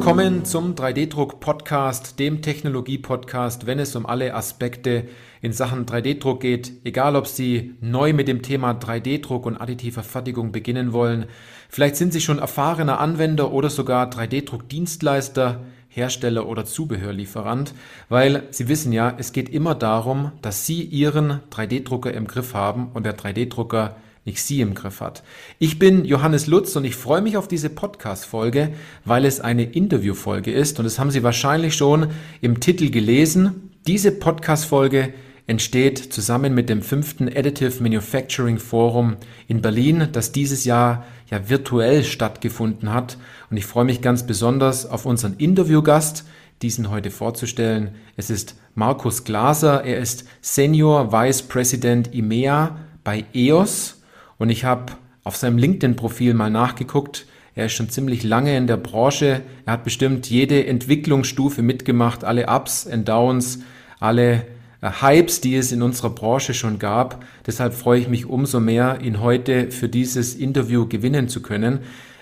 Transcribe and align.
Willkommen 0.00 0.46
zum 0.46 0.76
3D-Druck-Podcast, 0.76 2.18
dem 2.18 2.40
Technologie-Podcast, 2.40 3.66
wenn 3.66 3.78
es 3.78 3.94
um 3.94 4.06
alle 4.06 4.32
Aspekte 4.32 5.04
in 5.42 5.52
Sachen 5.52 5.84
3D-Druck 5.84 6.40
geht. 6.40 6.72
Egal, 6.84 7.16
ob 7.16 7.26
Sie 7.26 7.74
neu 7.82 8.14
mit 8.14 8.26
dem 8.26 8.40
Thema 8.40 8.70
3D-Druck 8.70 9.44
und 9.44 9.58
additiver 9.58 10.02
Fertigung 10.02 10.52
beginnen 10.52 10.94
wollen. 10.94 11.26
Vielleicht 11.68 11.96
sind 11.96 12.14
Sie 12.14 12.22
schon 12.22 12.38
erfahrener 12.38 12.98
Anwender 12.98 13.52
oder 13.52 13.68
sogar 13.68 14.08
3D-Druck-Dienstleister, 14.08 15.60
Hersteller 15.88 16.46
oder 16.46 16.64
Zubehörlieferant, 16.64 17.74
weil 18.08 18.44
Sie 18.52 18.68
wissen 18.68 18.94
ja, 18.94 19.14
es 19.18 19.32
geht 19.32 19.50
immer 19.50 19.74
darum, 19.74 20.32
dass 20.40 20.64
Sie 20.64 20.82
Ihren 20.82 21.40
3D-Drucker 21.50 22.14
im 22.14 22.26
Griff 22.26 22.54
haben 22.54 22.88
und 22.94 23.04
der 23.04 23.18
3D-Drucker 23.18 23.96
nicht 24.30 24.42
Sie 24.42 24.60
im 24.60 24.74
Griff 24.74 25.00
hat. 25.00 25.24
Ich 25.58 25.80
bin 25.80 26.04
Johannes 26.04 26.46
Lutz 26.46 26.76
und 26.76 26.84
ich 26.84 26.94
freue 26.94 27.20
mich 27.20 27.36
auf 27.36 27.48
diese 27.48 27.68
Podcast-Folge, 27.68 28.70
weil 29.04 29.24
es 29.24 29.40
eine 29.40 29.64
Interview-Folge 29.64 30.52
ist 30.52 30.78
und 30.78 30.84
das 30.84 31.00
haben 31.00 31.10
Sie 31.10 31.24
wahrscheinlich 31.24 31.74
schon 31.74 32.06
im 32.40 32.60
Titel 32.60 32.90
gelesen. 32.90 33.70
Diese 33.88 34.12
Podcast-Folge 34.12 35.12
entsteht 35.48 35.98
zusammen 35.98 36.54
mit 36.54 36.68
dem 36.68 36.80
fünften 36.80 37.26
Additive 37.26 37.82
Manufacturing 37.82 38.58
Forum 38.58 39.16
in 39.48 39.62
Berlin, 39.62 40.06
das 40.12 40.30
dieses 40.30 40.64
Jahr 40.64 41.04
ja 41.28 41.48
virtuell 41.48 42.04
stattgefunden 42.04 42.94
hat. 42.94 43.18
Und 43.50 43.56
ich 43.56 43.66
freue 43.66 43.84
mich 43.84 44.00
ganz 44.00 44.24
besonders 44.24 44.86
auf 44.86 45.06
unseren 45.06 45.34
Interviewgast, 45.38 46.24
diesen 46.62 46.88
heute 46.88 47.10
vorzustellen. 47.10 47.96
Es 48.16 48.30
ist 48.30 48.54
Markus 48.76 49.24
Glaser. 49.24 49.82
Er 49.82 49.98
ist 49.98 50.24
Senior 50.40 51.10
Vice 51.10 51.42
President 51.42 52.14
IMEA 52.14 52.78
bei 53.02 53.24
EOS 53.34 53.99
und 54.40 54.48
ich 54.48 54.64
habe 54.64 54.94
auf 55.22 55.36
seinem 55.36 55.58
LinkedIn-Profil 55.58 56.32
mal 56.32 56.50
nachgeguckt. 56.50 57.26
Er 57.54 57.66
ist 57.66 57.74
schon 57.74 57.90
ziemlich 57.90 58.22
lange 58.22 58.56
in 58.56 58.66
der 58.66 58.78
Branche. 58.78 59.42
Er 59.66 59.74
hat 59.74 59.84
bestimmt 59.84 60.30
jede 60.30 60.66
Entwicklungsstufe 60.66 61.60
mitgemacht, 61.60 62.24
alle 62.24 62.46
Ups 62.46 62.86
und 62.86 63.06
Downs, 63.06 63.58
alle 64.00 64.46
äh, 64.80 64.90
Hypes, 65.02 65.42
die 65.42 65.56
es 65.56 65.72
in 65.72 65.82
unserer 65.82 66.08
Branche 66.08 66.54
schon 66.54 66.78
gab. 66.78 67.22
Deshalb 67.46 67.74
freue 67.74 68.00
ich 68.00 68.08
mich 68.08 68.24
umso 68.24 68.60
mehr, 68.60 69.02
ihn 69.02 69.20
heute 69.20 69.70
für 69.70 69.90
dieses 69.90 70.34
Interview 70.34 70.88
gewinnen 70.88 71.28
zu 71.28 71.42
können. 71.42 71.80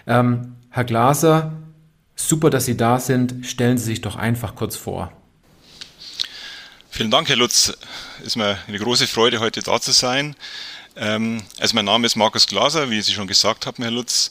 Ähm, 0.08 0.56
Herr 0.70 0.84
Glaser, 0.84 1.52
super, 2.16 2.50
dass 2.50 2.64
Sie 2.64 2.76
da 2.76 2.98
sind. 2.98 3.46
Stellen 3.46 3.78
Sie 3.78 3.84
sich 3.84 4.00
doch 4.00 4.16
einfach 4.16 4.56
kurz 4.56 4.74
vor. 4.74 5.12
Vielen 6.90 7.12
Dank, 7.12 7.28
Herr 7.28 7.36
Lutz. 7.36 7.78
Ist 8.24 8.34
mir 8.34 8.58
eine 8.66 8.78
große 8.80 9.06
Freude, 9.06 9.38
heute 9.38 9.62
da 9.62 9.80
zu 9.80 9.92
sein. 9.92 10.34
Ähm, 11.00 11.42
also 11.60 11.76
mein 11.76 11.84
Name 11.84 12.06
ist 12.06 12.16
Markus 12.16 12.46
Glaser, 12.48 12.90
wie 12.90 13.00
Sie 13.00 13.12
schon 13.12 13.28
gesagt 13.28 13.66
haben, 13.66 13.82
Herr 13.82 13.92
Lutz. 13.92 14.30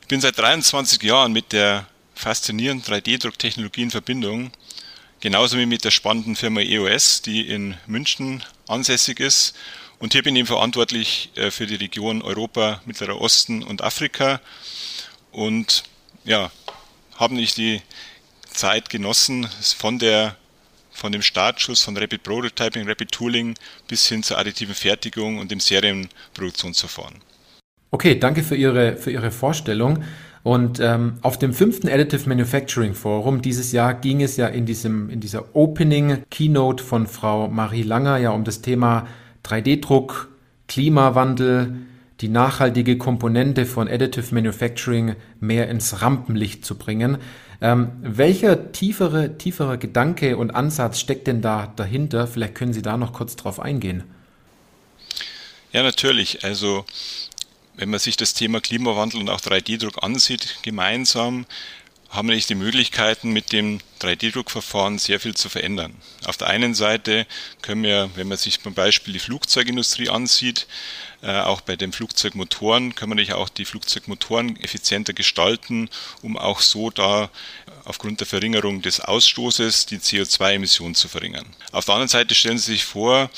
Ich 0.00 0.06
bin 0.06 0.20
seit 0.20 0.38
23 0.38 1.02
Jahren 1.02 1.32
mit 1.32 1.52
der 1.52 1.86
faszinierenden 2.14 2.90
3D-Drucktechnologie 2.90 3.82
in 3.82 3.90
Verbindung, 3.90 4.50
genauso 5.20 5.58
wie 5.58 5.66
mit 5.66 5.84
der 5.84 5.90
spannenden 5.90 6.34
Firma 6.34 6.62
EOS, 6.62 7.20
die 7.20 7.46
in 7.46 7.76
München 7.86 8.42
ansässig 8.66 9.20
ist. 9.20 9.54
Und 9.98 10.14
hier 10.14 10.22
bin 10.22 10.34
ich 10.36 10.46
verantwortlich 10.46 11.32
äh, 11.36 11.50
für 11.50 11.66
die 11.66 11.74
Region 11.74 12.22
Europa, 12.22 12.80
Mittlerer 12.86 13.20
Osten 13.20 13.62
und 13.62 13.82
Afrika. 13.82 14.40
Und 15.32 15.84
ja, 16.24 16.50
habe 17.16 17.34
nicht 17.34 17.58
die 17.58 17.82
Zeit 18.50 18.88
genossen, 18.88 19.50
von 19.76 19.98
der 19.98 20.36
von 20.96 21.12
dem 21.12 21.22
Startschuss 21.22 21.82
von 21.82 21.96
Rapid 21.96 22.22
Prototyping, 22.22 22.88
Rapid 22.88 23.12
Tooling 23.12 23.54
bis 23.86 24.08
hin 24.08 24.22
zur 24.22 24.38
additiven 24.38 24.74
Fertigung 24.74 25.38
und 25.38 25.50
dem 25.50 25.60
Serienproduktionsverfahren. 25.60 27.16
Okay, 27.90 28.18
danke 28.18 28.42
für 28.42 28.56
Ihre, 28.56 28.96
für 28.96 29.10
Ihre 29.10 29.30
Vorstellung. 29.30 30.02
Und 30.42 30.80
ähm, 30.80 31.14
auf 31.22 31.38
dem 31.38 31.52
fünften 31.52 31.88
Additive 31.88 32.28
Manufacturing 32.28 32.94
Forum 32.94 33.42
dieses 33.42 33.72
Jahr 33.72 33.94
ging 33.94 34.22
es 34.22 34.36
ja 34.36 34.46
in, 34.46 34.64
diesem, 34.64 35.10
in 35.10 35.20
dieser 35.20 35.56
Opening 35.56 36.22
Keynote 36.30 36.82
von 36.84 37.06
Frau 37.06 37.48
Marie 37.48 37.82
Langer 37.82 38.16
ja 38.18 38.30
um 38.30 38.44
das 38.44 38.62
Thema 38.62 39.08
3D-Druck, 39.44 40.28
Klimawandel, 40.68 41.74
die 42.20 42.28
nachhaltige 42.28 42.96
Komponente 42.96 43.66
von 43.66 43.88
Additive 43.88 44.34
Manufacturing 44.34 45.16
mehr 45.40 45.68
ins 45.68 46.00
Rampenlicht 46.00 46.64
zu 46.64 46.76
bringen. 46.76 47.18
Ähm, 47.60 47.92
welcher 48.00 48.72
tiefere, 48.72 49.38
tiefere 49.38 49.78
Gedanke 49.78 50.36
und 50.36 50.50
Ansatz 50.50 51.00
steckt 51.00 51.26
denn 51.26 51.42
da 51.42 51.72
dahinter? 51.76 52.26
Vielleicht 52.26 52.54
können 52.54 52.72
Sie 52.72 52.82
da 52.82 52.96
noch 52.96 53.12
kurz 53.12 53.36
drauf 53.36 53.60
eingehen. 53.60 54.04
Ja, 55.72 55.82
natürlich. 55.82 56.44
Also, 56.44 56.84
wenn 57.76 57.90
man 57.90 58.00
sich 58.00 58.16
das 58.16 58.34
Thema 58.34 58.60
Klimawandel 58.60 59.20
und 59.20 59.28
auch 59.28 59.40
3D-Druck 59.40 60.02
ansieht, 60.02 60.58
gemeinsam, 60.62 61.46
haben 62.16 62.28
wir 62.28 62.36
die 62.36 62.54
Möglichkeiten, 62.54 63.30
mit 63.30 63.52
dem 63.52 63.78
3D-Druckverfahren 64.00 64.98
sehr 64.98 65.20
viel 65.20 65.34
zu 65.34 65.48
verändern. 65.48 65.94
Auf 66.24 66.36
der 66.36 66.48
einen 66.48 66.74
Seite 66.74 67.26
können 67.62 67.82
wir, 67.82 68.10
wenn 68.14 68.28
man 68.28 68.38
sich 68.38 68.60
zum 68.60 68.74
Beispiel 68.74 69.12
die 69.12 69.18
Flugzeugindustrie 69.18 70.08
ansieht, 70.08 70.66
äh, 71.22 71.40
auch 71.40 71.60
bei 71.60 71.76
den 71.76 71.92
Flugzeugmotoren 71.92 72.94
kann 72.94 73.08
man 73.08 73.16
natürlich 73.16 73.34
auch 73.34 73.48
die 73.48 73.64
Flugzeugmotoren 73.64 74.56
effizienter 74.60 75.12
gestalten, 75.12 75.88
um 76.22 76.36
auch 76.36 76.60
so 76.60 76.90
da 76.90 77.30
aufgrund 77.84 78.20
der 78.20 78.26
Verringerung 78.26 78.82
des 78.82 79.00
Ausstoßes 79.00 79.86
die 79.86 79.98
CO2-Emissionen 79.98 80.94
zu 80.94 81.08
verringern. 81.08 81.46
Auf 81.72 81.84
der 81.84 81.94
anderen 81.94 82.08
Seite 82.08 82.34
stellen 82.34 82.58
Sie 82.58 82.72
sich 82.72 82.84
vor, 82.84 83.30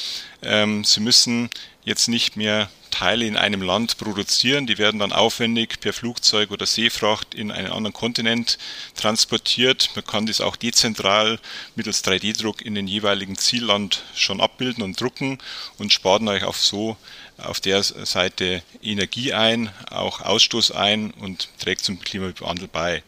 ähm, 0.43 0.85
Sie 0.85 1.01
müssen 1.01 1.51
jetzt 1.85 2.09
nicht 2.09 2.37
mehr 2.37 2.71
Teile 2.91 3.27
in 3.27 3.37
einem 3.37 3.63
Land 3.63 3.99
produzieren. 3.99 4.67
Die 4.67 4.79
werden 4.79 5.01
dann 5.01 5.13
aufwendig 5.13 5.81
per 5.81 5.93
Flugzeug 5.93 6.51
oder 6.51 6.67
Seefracht 6.67 7.35
in 7.35 7.51
einen 7.51 7.69
anderen 7.69 7.93
Kontinent 7.93 8.59
transportiert. 8.95 9.91
Man 9.95 10.05
kann 10.05 10.27
das 10.27 10.41
auch 10.41 10.57
dezentral 10.57 11.39
mittels 11.77 12.05
3D-Druck 12.05 12.63
in 12.63 12.75
den 12.75 12.87
jeweiligen 12.87 13.37
Zielland 13.37 14.03
schon 14.15 14.41
abbilden 14.41 14.83
und 14.83 15.01
drucken 15.01 15.39
und 15.79 15.93
spart 15.93 16.23
euch 16.23 16.45
auf 16.45 16.59
so 16.59 16.97
auf 17.37 17.61
der 17.61 17.83
Seite 17.83 18.63
Energie 18.83 19.33
ein, 19.33 19.71
auch 19.91 20.21
Ausstoß 20.21 20.73
ein 20.73 21.13
und 21.13 21.49
trägt 21.59 21.85
zum 21.85 22.01
Klimawandel 22.01 22.69
bei. 22.69 23.03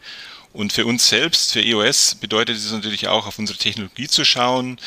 Und 0.53 0.73
für 0.73 0.85
uns 0.85 1.07
selbst, 1.07 1.53
für 1.53 1.61
EOS, 1.61 2.15
bedeutet 2.15 2.57
es 2.57 2.71
natürlich 2.71 3.07
auch, 3.07 3.25
auf 3.25 3.39
unsere 3.39 3.57
Technologie 3.57 4.07
zu 4.07 4.25
schauen 4.25 4.79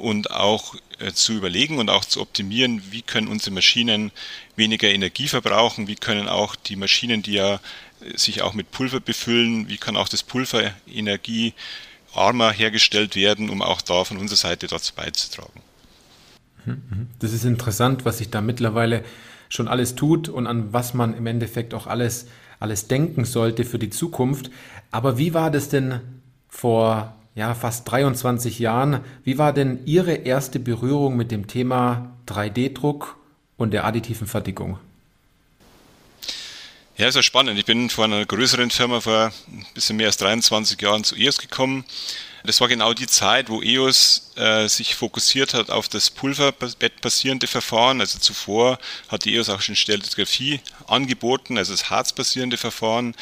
und 0.00 0.30
auch 0.30 0.74
äh, 0.98 1.12
zu 1.12 1.32
überlegen 1.34 1.78
und 1.78 1.90
auch 1.90 2.04
zu 2.04 2.20
optimieren, 2.20 2.82
wie 2.90 3.02
können 3.02 3.28
unsere 3.28 3.52
Maschinen 3.52 4.10
weniger 4.56 4.88
Energie 4.88 5.28
verbrauchen, 5.28 5.88
wie 5.88 5.94
können 5.94 6.28
auch 6.28 6.56
die 6.56 6.76
Maschinen, 6.76 7.22
die 7.22 7.34
ja 7.34 7.54
äh, 7.54 8.16
sich 8.16 8.42
auch 8.42 8.54
mit 8.54 8.70
Pulver 8.70 9.00
befüllen, 9.00 9.68
wie 9.68 9.76
kann 9.76 9.96
auch 9.96 10.08
das 10.08 10.22
Pulver 10.22 10.72
energiearmer 10.86 12.52
hergestellt 12.52 13.14
werden, 13.14 13.50
um 13.50 13.62
auch 13.62 13.82
da 13.82 14.04
von 14.04 14.16
unserer 14.16 14.38
Seite 14.38 14.66
dazu 14.66 14.94
beizutragen. 14.94 15.62
Mhm, 16.64 16.82
mhm. 16.90 17.06
Das 17.18 17.32
ist 17.32 17.44
interessant, 17.44 18.04
was 18.04 18.18
sich 18.18 18.30
da 18.30 18.40
mittlerweile 18.40 19.04
schon 19.48 19.68
alles 19.68 19.96
tut 19.96 20.28
und 20.28 20.46
an 20.46 20.72
was 20.72 20.94
man 20.94 21.14
im 21.14 21.26
Endeffekt 21.26 21.74
auch 21.74 21.86
alles, 21.86 22.26
alles 22.58 22.88
denken 22.88 23.24
sollte 23.24 23.64
für 23.64 23.78
die 23.78 23.90
Zukunft. 23.90 24.50
Aber 24.90 25.18
wie 25.18 25.34
war 25.34 25.50
das 25.50 25.68
denn 25.68 26.00
vor 26.48 27.14
ja, 27.34 27.54
fast 27.54 27.90
23 27.90 28.58
Jahren? 28.58 29.00
Wie 29.24 29.38
war 29.38 29.52
denn 29.52 29.80
Ihre 29.86 30.14
erste 30.14 30.58
Berührung 30.58 31.16
mit 31.16 31.30
dem 31.30 31.46
Thema 31.46 32.12
3D-Druck 32.26 33.16
und 33.56 33.72
der 33.72 33.84
additiven 33.84 34.26
Fertigung? 34.26 34.78
Ja, 36.96 37.08
ist 37.08 37.14
ja 37.14 37.22
spannend. 37.22 37.58
Ich 37.58 37.64
bin 37.64 37.88
von 37.88 38.12
einer 38.12 38.26
größeren 38.26 38.70
Firma 38.70 39.00
vor 39.00 39.32
ein 39.48 39.66
bisschen 39.72 39.96
mehr 39.96 40.08
als 40.08 40.18
23 40.18 40.80
Jahren 40.82 41.02
zu 41.02 41.16
EOS 41.16 41.38
gekommen. 41.38 41.84
Das 42.44 42.60
war 42.60 42.68
genau 42.68 42.94
die 42.94 43.06
Zeit, 43.06 43.50
wo 43.50 43.62
EOS 43.62 44.32
äh, 44.36 44.66
sich 44.68 44.94
fokussiert 44.94 45.52
hat 45.52 45.70
auf 45.70 45.88
das 45.88 46.10
Pulverbett-basierende 46.10 47.46
Verfahren. 47.46 48.00
Also 48.00 48.18
zuvor 48.18 48.78
hat 49.08 49.26
EOS 49.26 49.50
auch 49.50 49.60
schon 49.60 49.76
Stereographie 49.76 50.60
angeboten, 50.86 51.58
also 51.58 51.72
das 51.72 51.90
Harz-basierende 51.90 52.56
Verfahren. 52.56 53.14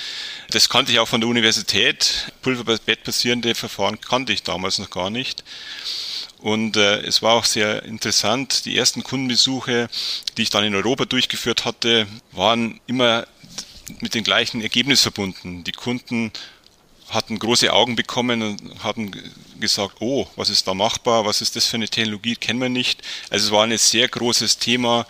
Das 0.51 0.69
kannte 0.69 0.93
ich 0.93 1.01
auch 1.01 1.09
von 1.09 1.21
der 1.21 1.29
Universität. 1.29 2.33
Pulverbett-basierende 2.43 3.55
Verfahren 3.55 4.01
kannte 4.01 4.33
ich 4.33 4.45
damals 4.45 4.79
noch 4.79 4.91
gar 4.91 5.11
nicht. 5.11 5.43
Und 6.39 6.77
äh, 6.77 7.01
es 7.01 7.21
war 7.21 7.35
auch 7.35 7.45
sehr 7.45 7.83
interessant. 7.83 8.65
Die 8.65 8.77
ersten 8.77 9.03
Kundenbesuche, 9.03 9.89
die 10.37 10.43
ich 10.43 10.51
dann 10.51 10.65
in 10.65 10.75
Europa 10.75 11.05
durchgeführt 11.05 11.65
hatte, 11.65 12.07
waren 12.31 12.81
immer 12.87 13.27
mit 14.01 14.15
dem 14.15 14.23
gleichen 14.23 14.61
Ergebnis 14.61 15.03
verbunden. 15.03 15.65
Die 15.65 15.73
Kunden 15.73 16.31
hatten 17.09 17.39
große 17.39 17.73
Augen 17.73 17.97
bekommen 17.97 18.43
und 18.43 18.85
hatten 18.85 19.13
gesagt, 19.61 19.97
oh, 20.01 20.27
was 20.37 20.51
ist 20.51 20.67
da 20.69 20.75
machbar, 20.75 21.25
was 21.25 21.41
ist 21.41 21.57
das 21.57 21.67
für 21.67 21.77
eine 21.77 21.89
Technologie, 21.89 22.37
kennen 22.37 22.61
wir 22.61 22.69
nicht. 22.69 23.03
Also 23.31 23.47
es 23.47 23.53
war 23.53 23.65
ein 23.65 23.77
sehr 23.79 24.09
großes 24.09 24.59
Thema, 24.59 25.07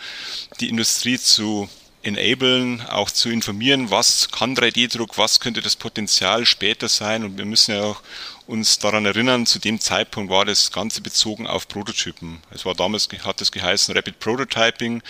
die 0.61 0.69
Industrie 0.69 1.19
zu 1.19 1.69
enablen, 2.03 2.81
auch 2.89 3.11
zu 3.11 3.29
informieren, 3.29 3.91
was 3.91 4.31
kann 4.31 4.57
3D-Druck, 4.57 5.19
was 5.19 5.41
könnte 5.41 5.61
das 5.61 5.77
Potenzial 5.77 6.47
später 6.47 6.89
sein 6.89 7.25
und 7.25 7.37
wir 7.37 7.45
müssen 7.45 7.75
ja 7.75 7.83
auch 7.83 8.03
uns 8.47 8.79
daran 8.79 9.05
erinnern, 9.05 9.45
zu 9.45 9.59
dem 9.59 9.79
Zeitpunkt 9.79 10.31
war 10.31 10.45
das 10.45 10.73
Ganze 10.73 11.03
bezogen 11.03 11.47
auf 11.47 11.69
Prototypen. 11.69 12.41
Es 12.51 12.65
war 12.65 12.75
damals, 12.75 13.09
hat 13.25 13.43
es 13.43 13.53
geheißen 13.53 13.95
Rapid 13.95 14.21
Prototyping 14.21 15.03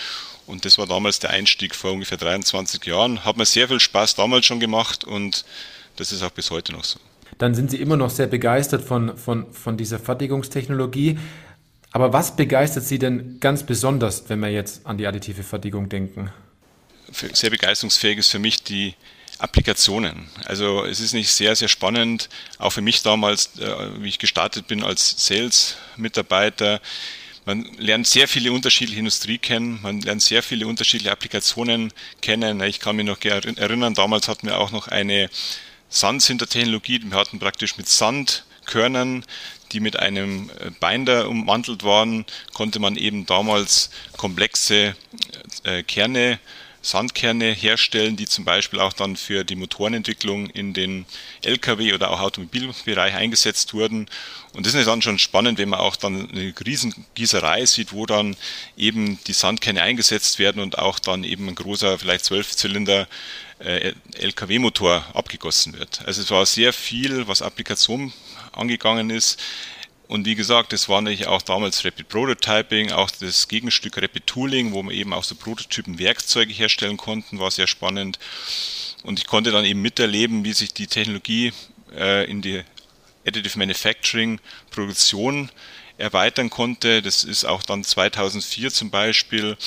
und 0.47 0.65
das 0.65 0.77
war 0.77 0.87
damals 0.87 1.21
der 1.21 1.31
Einstieg 1.31 1.75
vor 1.75 1.93
ungefähr 1.93 2.19
23 2.19 2.85
Jahren. 2.85 3.25
Hat 3.25 3.37
mir 3.37 3.47
sehr 3.47 3.69
viel 3.69 3.79
Spaß 3.79 4.17
damals 4.17 4.47
schon 4.47 4.59
gemacht 4.59 5.05
und 5.05 5.45
das 5.99 6.13
ist 6.13 6.23
auch 6.23 6.31
bis 6.31 6.51
heute 6.51 6.73
noch 6.73 6.85
so. 6.85 6.99
dann 7.39 7.55
sind 7.55 7.71
Sie 7.71 7.77
immer 7.79 7.97
noch 7.97 8.11
sehr 8.11 8.27
begeistert 8.27 8.83
von, 8.83 9.17
von, 9.17 9.53
von 9.53 9.77
dieser 9.77 9.99
Fertigungstechnologie. 9.99 11.19
Aber 11.91 12.13
was 12.13 12.37
begeistert 12.37 12.85
Sie 12.85 12.99
denn 12.99 13.41
ganz 13.41 13.65
besonders, 13.65 14.29
wenn 14.29 14.41
wir 14.41 14.51
jetzt 14.51 14.87
an 14.87 14.99
die 14.99 15.07
additive 15.07 15.43
Fertigung 15.43 15.89
denken? 15.89 16.31
Sehr 17.11 17.51
begeisterungsfähig 17.51 18.19
ist 18.19 18.31
für 18.31 18.39
mich 18.39 18.63
die 18.63 18.95
Applikationen. 19.39 20.29
Also 20.45 20.85
es 20.85 21.01
ist 21.01 21.15
nicht 21.15 21.31
sehr, 21.31 21.57
sehr 21.57 21.69
spannend, 21.69 22.29
auch 22.59 22.71
für 22.71 22.83
mich 22.83 23.03
damals, 23.03 23.59
äh, 23.59 24.03
wie 24.03 24.09
ich 24.09 24.19
gestartet 24.19 24.67
bin 24.67 24.83
als 24.83 25.27
Sales-Mitarbeiter. 25.27 26.81
Man 27.47 27.65
lernt 27.79 28.07
sehr 28.07 28.29
viele 28.29 28.53
unterschiedliche 28.53 28.99
Industrie 28.99 29.39
kennen, 29.39 29.79
man 29.83 30.01
lernt 30.01 30.21
sehr 30.21 30.43
viele 30.43 30.67
unterschiedliche 30.67 31.13
Applikationen 31.13 31.93
kennen. 32.21 32.61
Ich 32.63 32.79
kann 32.79 32.97
mich 32.97 33.07
noch 33.07 33.23
erinnern, 33.23 33.95
damals 33.95 34.29
hatten 34.29 34.49
wir 34.49 34.59
auch 34.59 34.71
noch 34.71 34.89
eine 34.89 35.31
Sandsintertechnologie. 35.89 37.01
Wir 37.05 37.19
hatten 37.19 37.39
praktisch 37.39 37.77
mit 37.77 37.89
Sandkörnern, 37.89 39.25
die 39.73 39.81
mit 39.81 39.99
einem 39.99 40.51
äh, 40.61 40.71
Binder 40.81 41.29
ummantelt 41.29 41.85
waren, 41.85 42.25
konnte 42.55 42.79
man 42.79 42.97
eben 42.97 43.27
damals 43.27 43.91
komplexe 44.17 44.97
äh, 45.65 45.83
Kerne 45.83 46.39
Sandkerne 46.81 47.53
herstellen, 47.53 48.17
die 48.17 48.27
zum 48.27 48.45
Beispiel 48.45 48.81
auch 48.81 48.93
dann 48.93 49.17
für 49.17 49.45
die 49.45 49.57
Motorenentwicklung 49.57 50.49
in 50.51 50.75
den 50.75 51.07
Lkw 51.43 51.93
oder 51.93 52.11
auch 52.11 52.21
Automobilbereich 52.21 53.15
eingesetzt 53.15 53.75
wurden. 53.75 54.09
Und 54.55 54.67
das 54.67 54.75
ist 54.75 54.87
dann 54.87 55.03
schon 55.03 55.19
spannend, 55.19 55.59
wenn 55.59 55.69
man 55.69 55.81
auch 55.81 55.97
dann 55.97 56.31
eine 56.31 56.55
Riesengießerei 56.65 57.67
sieht, 57.67 57.93
wo 57.93 58.07
dann 58.07 58.37
eben 58.77 59.19
die 59.27 59.33
Sandkerne 59.33 59.83
eingesetzt 59.83 60.39
werden 60.39 60.63
und 60.63 60.79
auch 60.79 60.99
dann 60.99 61.25
eben 61.25 61.49
ein 61.49 61.55
großer, 61.55 61.99
vielleicht 61.99 62.25
Zwölfzylinder 62.25 63.09
äh, 63.59 63.93
Lkw-Motor 64.15 65.05
abgegossen 65.15 65.79
wird. 65.79 66.03
Also 66.07 66.23
es 66.23 66.31
war 66.31 66.47
sehr 66.47 66.73
viel, 66.73 67.27
was 67.29 67.43
Applikation 67.43 68.13
angegangen 68.53 69.11
ist. 69.11 69.41
Und 70.09 70.25
wie 70.25 70.35
gesagt, 70.35 70.73
das 70.73 70.89
war 70.89 71.03
natürlich 71.03 71.27
auch 71.27 71.43
damals 71.43 71.85
Rapid 71.85 72.09
Prototyping, 72.09 72.93
auch 72.93 73.11
das 73.11 73.47
Gegenstück 73.47 73.99
Rapid 73.99 74.27
Tooling, 74.27 74.73
wo 74.73 74.83
man 74.83 74.95
eben 74.95 75.13
auch 75.13 75.23
so 75.23 75.35
Prototypen 75.35 75.99
Werkzeuge 75.99 76.53
herstellen 76.53 76.97
konnten, 76.97 77.39
war 77.39 77.51
sehr 77.51 77.67
spannend. 77.67 78.19
Und 79.03 79.19
ich 79.19 79.27
konnte 79.27 79.51
dann 79.51 79.67
eben 79.67 79.83
miterleben, 79.83 80.45
wie 80.45 80.55
sich 80.55 80.73
die 80.73 80.87
Technologie 80.87 81.53
äh, 81.95 82.29
in 82.29 82.41
die 82.41 82.63
Additive 83.27 83.59
Manufacturing 83.59 84.41
Produktion 84.71 85.51
erweitern 85.99 86.49
konnte. 86.49 87.03
Das 87.03 87.23
ist 87.23 87.45
auch 87.45 87.63
dann 87.63 87.85
2004 87.85 88.71
zum 88.71 88.91
Beispiel, 88.91 89.59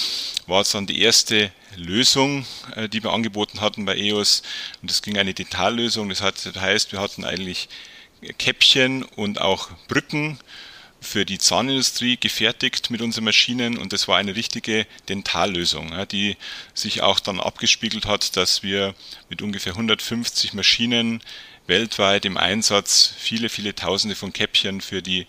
war 0.47 0.61
es 0.61 0.71
dann 0.71 0.87
die 0.87 1.01
erste 1.01 1.51
Lösung, 1.75 2.47
äh, 2.75 2.89
die 2.89 3.03
wir 3.03 3.13
angeboten 3.13 3.61
hatten 3.61 3.85
bei 3.85 3.95
EOS. 3.95 4.41
Und 4.81 4.89
das 4.89 5.03
ging 5.03 5.19
eine 5.19 5.35
Detaillösung. 5.35 6.09
Das 6.09 6.21
heißt, 6.21 6.91
wir 6.91 6.99
hatten 6.99 7.25
eigentlich 7.25 7.69
Käppchen 8.37 9.03
und 9.03 9.41
auch 9.41 9.69
Brücken 9.87 10.39
für 11.01 11.25
die 11.25 11.39
Zahnindustrie 11.39 12.17
gefertigt 12.17 12.91
mit 12.91 13.01
unseren 13.01 13.23
Maschinen 13.23 13.77
und 13.77 13.91
das 13.91 14.07
war 14.07 14.17
eine 14.17 14.35
richtige 14.35 14.85
Dentallösung, 15.09 15.93
die 16.11 16.37
sich 16.75 17.01
auch 17.01 17.19
dann 17.19 17.39
abgespiegelt 17.39 18.05
hat, 18.05 18.37
dass 18.37 18.61
wir 18.61 18.93
mit 19.27 19.41
ungefähr 19.41 19.73
150 19.73 20.53
Maschinen 20.53 21.21
weltweit 21.65 22.25
im 22.25 22.37
Einsatz 22.37 23.13
viele, 23.17 23.49
viele 23.49 23.73
Tausende 23.73 24.15
von 24.15 24.31
Käppchen 24.31 24.81
für 24.81 25.01
die 25.01 25.25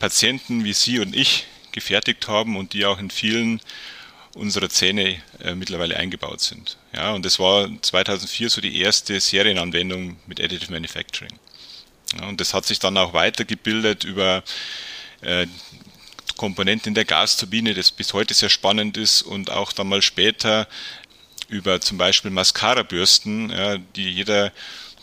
Patienten 0.00 0.64
wie 0.64 0.72
Sie 0.72 0.98
und 0.98 1.14
ich 1.14 1.46
gefertigt 1.70 2.26
haben 2.26 2.56
und 2.56 2.72
die 2.72 2.84
auch 2.84 2.98
in 2.98 3.10
vielen 3.10 3.60
unserer 4.34 4.68
Zähne 4.68 5.22
äh, 5.40 5.54
mittlerweile 5.54 5.96
eingebaut 5.96 6.40
sind. 6.40 6.78
Ja, 6.94 7.12
und 7.12 7.24
das 7.24 7.38
war 7.38 7.68
2004 7.80 8.50
so 8.50 8.60
die 8.60 8.80
erste 8.80 9.20
Serienanwendung 9.20 10.16
mit 10.26 10.40
Additive 10.40 10.72
Manufacturing. 10.72 11.38
Ja, 12.18 12.26
und 12.26 12.40
das 12.40 12.54
hat 12.54 12.66
sich 12.66 12.78
dann 12.78 12.96
auch 12.96 13.12
weitergebildet 13.12 14.04
über 14.04 14.42
äh, 15.22 15.46
Komponenten 16.36 16.88
in 16.88 16.94
der 16.94 17.04
Gasturbine, 17.04 17.74
das 17.74 17.92
bis 17.92 18.12
heute 18.12 18.34
sehr 18.34 18.48
spannend 18.48 18.96
ist 18.96 19.22
und 19.22 19.50
auch 19.50 19.72
dann 19.72 19.88
mal 19.88 20.02
später 20.02 20.66
über 21.48 21.80
zum 21.80 21.98
Beispiel 21.98 22.30
Mascara-Bürsten, 22.30 23.50
ja, 23.50 23.78
die 23.78 24.10
jeder 24.10 24.52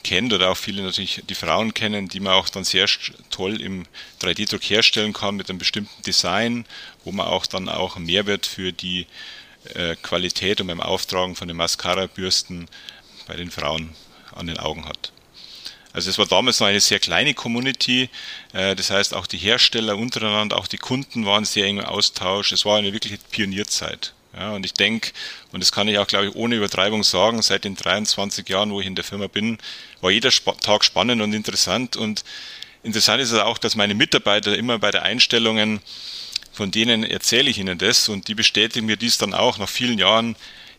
kennt 0.04 0.34
oder 0.34 0.50
auch 0.50 0.58
viele 0.58 0.82
natürlich 0.82 1.24
die 1.28 1.36
Frauen 1.36 1.74
kennen, 1.74 2.08
die 2.08 2.20
man 2.20 2.34
auch 2.34 2.50
dann 2.50 2.64
sehr 2.64 2.88
toll 3.30 3.62
im 3.62 3.86
3D-Druck 4.22 4.64
herstellen 4.64 5.14
kann 5.14 5.36
mit 5.36 5.50
einem 5.50 5.60
bestimmten 5.60 6.02
Design, 6.04 6.66
wo 7.04 7.12
man 7.12 7.28
auch 7.28 7.46
dann 7.46 7.70
auch 7.70 7.96
einen 7.96 8.06
Mehrwert 8.06 8.46
für 8.46 8.72
die 8.72 9.08
äh, 9.76 9.96
Qualität 10.02 10.62
und 10.62 10.68
beim 10.68 10.82
Auftragen 10.82 11.36
von 11.36 11.48
den 11.48 11.58
Mascara-Bürsten 11.58 12.68
bei 13.28 13.36
den 13.36 13.52
Frauen 13.52 13.96
an 14.34 14.48
den 14.48 14.58
Augen 14.58 14.86
hat. 14.86 15.12
Also 15.92 16.10
es 16.10 16.18
war 16.18 16.28
damals 16.28 16.60
noch 16.60 16.68
eine 16.68 16.80
sehr 16.80 17.00
kleine 17.00 17.34
Community, 17.34 18.10
äh, 18.54 18.76
das 18.76 18.92
heißt 18.92 19.14
auch 19.14 19.26
die 19.26 19.38
Hersteller 19.38 19.98
untereinander, 19.98 20.58
auch 20.58 20.68
die 20.68 20.78
Kunden 20.78 21.26
waren 21.26 21.46
sehr 21.46 21.66
eng 21.66 21.80
im 21.80 21.86
Austausch. 21.86 22.52
Es 22.52 22.66
war 22.66 22.78
eine 22.78 22.94
wirkliche 22.94 23.18
Pionierzeit. 23.32 24.14
Ja, 24.38 24.52
und 24.52 24.64
ich 24.64 24.74
denke, 24.74 25.12
und 25.52 25.62
das 25.62 25.72
kann 25.72 25.88
ich 25.88 25.98
auch, 25.98 26.06
glaube 26.06 26.28
ich, 26.28 26.36
ohne 26.36 26.56
Übertreibung 26.56 27.04
sagen, 27.04 27.42
seit 27.42 27.64
den 27.64 27.76
23 27.76 28.48
Jahren, 28.48 28.72
wo 28.72 28.80
ich 28.80 28.86
in 28.86 28.94
der 28.94 29.04
Firma 29.04 29.26
bin, 29.28 29.58
war 30.02 30.12
jeder 30.12 30.30
Tag 30.30 30.86
spannend 30.86 31.22
und 31.22 31.34
interessant. 31.34 31.96
Und 31.96 32.24
interessant 32.84 33.22
ist 33.22 33.32
es 33.32 33.40
auch, 33.40 33.58
dass 33.58 33.76
meine 33.76 33.96
Mitarbeiter 33.96 34.56
immer 34.56 34.78
bei 34.78 34.92
der 34.92 35.02
Einstellungen, 35.02 35.82
von 36.54 36.70
denen 36.70 37.04
erzähle 37.04 37.50
ich 37.50 37.58
ihnen 37.58 37.80
das 37.80 38.08
und 38.08 38.28
die 38.28 38.36
bestätigen 38.36 38.86
mir 38.86 38.98
dies 38.98 39.18
dann 39.18 39.34
auch 39.34 39.58
nach 39.58 39.70
vielen 39.70 39.98
Jahren, 39.98 40.36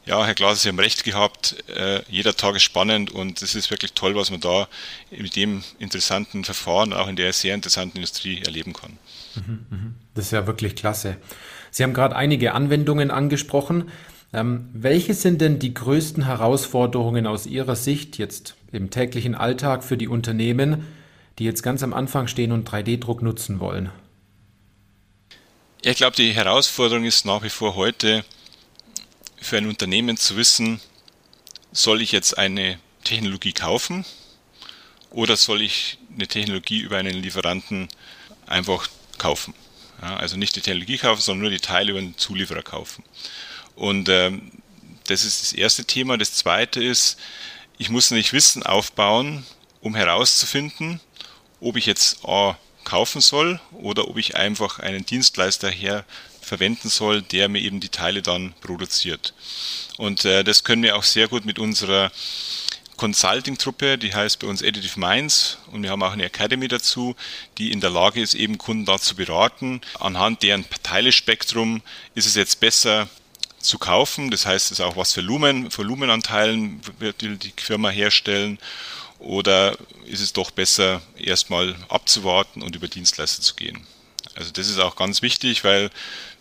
ja, 0.07 0.25
Herr 0.25 0.35
Glaser, 0.35 0.57
Sie 0.57 0.69
haben 0.69 0.79
recht 0.79 1.05
gehabt, 1.05 1.57
äh, 1.69 2.03
jeder 2.09 2.35
Tag 2.35 2.57
ist 2.57 2.63
spannend 2.63 3.11
und 3.11 3.43
es 3.43 3.55
ist 3.55 3.71
wirklich 3.71 3.93
toll, 3.93 4.15
was 4.15 4.31
man 4.31 4.41
da 4.41 4.69
mit 5.11 5.37
dem 5.37 5.63
interessanten 5.79 6.45
Verfahren, 6.45 6.93
auch 6.93 7.09
in 7.09 7.17
der 7.17 7.33
sehr 7.33 7.55
interessanten 7.55 7.99
Industrie 7.99 8.41
erleben 8.43 8.73
kann. 8.73 8.99
Mhm, 9.35 9.67
mhm. 9.71 9.95
Das 10.15 10.27
ist 10.27 10.31
ja 10.33 10.47
wirklich 10.47 10.75
klasse. 10.75 11.17
Sie 11.71 11.83
haben 11.83 11.95
gerade 11.95 12.17
einige 12.17 12.55
Anwendungen 12.55 13.11
angesprochen. 13.11 13.91
Ähm, 14.33 14.69
welche 14.73 15.15
sind 15.15 15.41
denn 15.41 15.59
die 15.59 15.75
größten 15.75 16.25
Herausforderungen 16.25 17.27
aus 17.27 17.47
Ihrer 17.47 17.77
Sicht 17.77 18.19
jetzt 18.19 18.55
im 18.73 18.91
täglichen 18.91 19.35
Alltag 19.35 19.85
für 19.85 19.97
die 19.97 20.09
Unternehmen, 20.09 20.87
die 21.39 21.45
jetzt 21.45 21.63
ganz 21.63 21.83
am 21.83 21.93
Anfang 21.93 22.27
stehen 22.27 22.53
und 22.53 22.69
3D-Druck 22.69 23.23
nutzen 23.23 23.61
wollen? 23.61 23.91
Ich 25.83 25.97
glaube, 25.97 26.15
die 26.15 26.33
Herausforderung 26.33 27.05
ist 27.05 27.25
nach 27.25 27.43
wie 27.43 27.49
vor 27.49 27.75
heute, 27.75 28.25
für 29.41 29.57
ein 29.57 29.67
Unternehmen 29.67 30.17
zu 30.17 30.37
wissen, 30.37 30.81
soll 31.73 32.03
ich 32.03 32.13
jetzt 32.13 32.37
eine 32.39 32.79
Technologie 33.05 33.53
kaufen 33.53 34.05
oder 35.11 35.37
soll 35.37 35.63
ich 35.63 35.99
eine 36.15 36.29
Technologie 36.29 36.81
über 36.81 36.99
einen 36.99 37.23
Lieferanten 37.23 37.89
einfach 38.47 38.89
kaufen. 39.19 39.55
Ja, 40.03 40.17
also 40.17 40.37
nicht 40.37 40.57
die 40.57 40.61
Technologie 40.61 40.99
kaufen, 40.99 41.21
sondern 41.21 41.43
nur 41.43 41.51
die 41.51 41.61
Teile 41.61 41.91
über 41.91 41.99
einen 41.99 42.17
Zulieferer 42.17 42.63
kaufen. 42.63 43.05
Und 43.75 44.09
ähm, 44.09 44.51
das 45.07 45.25
ist 45.25 45.43
das 45.43 45.53
erste 45.53 45.85
Thema. 45.85 46.17
Das 46.17 46.35
zweite 46.35 46.83
ist, 46.83 47.19
ich 47.79 47.91
muss 47.91 48.11
nicht 48.11 48.33
Wissen 48.33 48.63
aufbauen, 48.63 49.45
um 49.81 49.95
herauszufinden, 49.95 51.01
ob 51.61 51.77
ich 51.77 51.87
jetzt 51.87 52.25
A 52.25 52.59
kaufen 52.85 53.21
soll 53.21 53.61
oder 53.73 54.09
ob 54.09 54.17
ich 54.17 54.37
einfach 54.37 54.79
einen 54.79 55.05
Dienstleister 55.05 55.71
her 55.71 56.05
verwenden 56.51 56.89
soll, 56.89 57.23
der 57.23 57.49
mir 57.49 57.61
eben 57.61 57.79
die 57.79 57.91
Teile 57.91 58.23
dann 58.23 58.55
produziert. 58.61 59.35
Und 59.99 60.25
äh, 60.25 60.43
das 60.43 60.65
können 60.65 60.83
wir 60.83 60.97
auch 60.97 61.05
sehr 61.05 61.29
gut 61.29 61.45
mit 61.45 61.61
unserer 61.61 62.11
Consulting-Truppe, 62.97 63.99
die 63.99 64.13
heißt 64.13 64.41
bei 64.41 64.49
uns 64.49 64.61
Additive 64.61 64.99
Minds 64.99 65.59
und 65.71 65.85
wir 65.85 65.91
haben 65.91 66.03
auch 66.03 66.13
eine 66.13 66.25
Academy 66.25 66.67
dazu, 66.67 67.15
die 67.57 67.71
in 67.71 67.81
der 67.81 67.91
Lage 67.91 68.21
ist, 68.21 68.35
eben 68.35 68.59
Kunden 68.59 68.85
da 68.85 68.99
zu 68.99 69.15
beraten. 69.15 69.81
Anhand 70.01 70.43
deren 70.43 70.67
Teilespektrum 70.83 71.83
ist 72.15 72.27
es 72.27 72.35
jetzt 72.35 72.59
besser 72.59 73.09
zu 73.61 73.79
kaufen, 73.79 74.31
das 74.33 74.45
heißt, 74.45 74.67
es 74.67 74.81
ist 74.81 74.85
auch 74.85 74.97
was 74.97 75.13
für 75.13 75.21
Lumen, 75.21 75.75
Volumenanteilen 75.75 76.81
wird 76.99 77.23
die 77.23 77.53
Firma 77.57 77.91
herstellen 77.91 78.59
oder 79.21 79.77
ist 80.07 80.21
es 80.21 80.33
doch 80.33 80.51
besser, 80.51 81.01
erstmal 81.17 81.77
abzuwarten 81.89 82.61
und 82.61 82.75
über 82.75 82.89
Dienstleister 82.89 83.41
zu 83.41 83.55
gehen. 83.55 83.87
Also 84.35 84.53
das 84.53 84.69
ist 84.69 84.79
auch 84.79 84.97
ganz 84.97 85.23
wichtig, 85.23 85.65
weil 85.65 85.91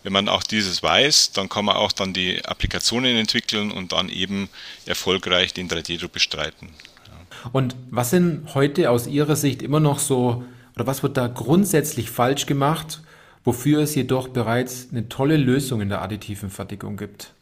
wenn 0.02 0.12
man 0.12 0.28
auch 0.28 0.42
dieses 0.42 0.82
weiß, 0.82 1.32
dann 1.32 1.48
kann 1.48 1.64
man 1.64 1.76
auch 1.76 1.92
dann 1.92 2.12
die 2.12 2.44
Applikationen 2.44 3.16
entwickeln 3.16 3.70
und 3.70 3.92
dann 3.92 4.08
eben 4.08 4.48
erfolgreich 4.86 5.52
den 5.52 5.68
3D-Druck 5.68 6.12
bestreiten. 6.12 6.68
Ja. 7.06 7.50
Und 7.52 7.76
was 7.90 8.10
sind 8.10 8.54
heute 8.54 8.90
aus 8.90 9.06
Ihrer 9.06 9.36
Sicht 9.36 9.62
immer 9.62 9.80
noch 9.80 9.98
so, 9.98 10.44
oder 10.74 10.86
was 10.86 11.02
wird 11.02 11.16
da 11.16 11.26
grundsätzlich 11.26 12.10
falsch 12.10 12.46
gemacht, 12.46 13.00
wofür 13.44 13.80
es 13.80 13.94
jedoch 13.94 14.28
bereits 14.28 14.88
eine 14.90 15.08
tolle 15.08 15.36
Lösung 15.36 15.80
in 15.80 15.88
der 15.88 16.02
additiven 16.02 16.50
Fertigung 16.50 16.96
gibt? 16.96 17.32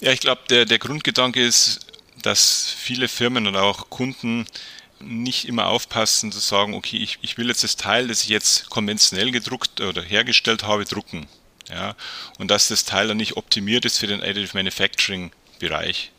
Ja, 0.00 0.12
ich 0.12 0.20
glaube, 0.20 0.42
der, 0.50 0.64
der 0.64 0.78
Grundgedanke 0.78 1.44
ist, 1.44 1.86
dass 2.22 2.74
viele 2.76 3.08
Firmen 3.08 3.46
und 3.46 3.56
auch 3.56 3.90
Kunden 3.90 4.46
nicht 5.02 5.46
immer 5.46 5.66
aufpassen 5.66 6.32
zu 6.32 6.38
sagen, 6.38 6.74
okay, 6.74 6.96
ich, 6.96 7.18
ich 7.22 7.38
will 7.38 7.48
jetzt 7.48 7.64
das 7.64 7.76
Teil, 7.76 8.08
das 8.08 8.22
ich 8.22 8.28
jetzt 8.28 8.70
konventionell 8.70 9.30
gedruckt 9.30 9.80
oder 9.80 10.02
hergestellt 10.02 10.62
habe, 10.64 10.84
drucken. 10.84 11.26
Ja, 11.68 11.94
und 12.38 12.50
dass 12.50 12.68
das 12.68 12.84
Teil 12.84 13.08
dann 13.08 13.16
nicht 13.16 13.36
optimiert 13.36 13.84
ist 13.84 13.98
für 13.98 14.06
den 14.06 14.22
Additive 14.22 14.56
Manufacturing 14.56 15.32
Bereich. 15.58 16.10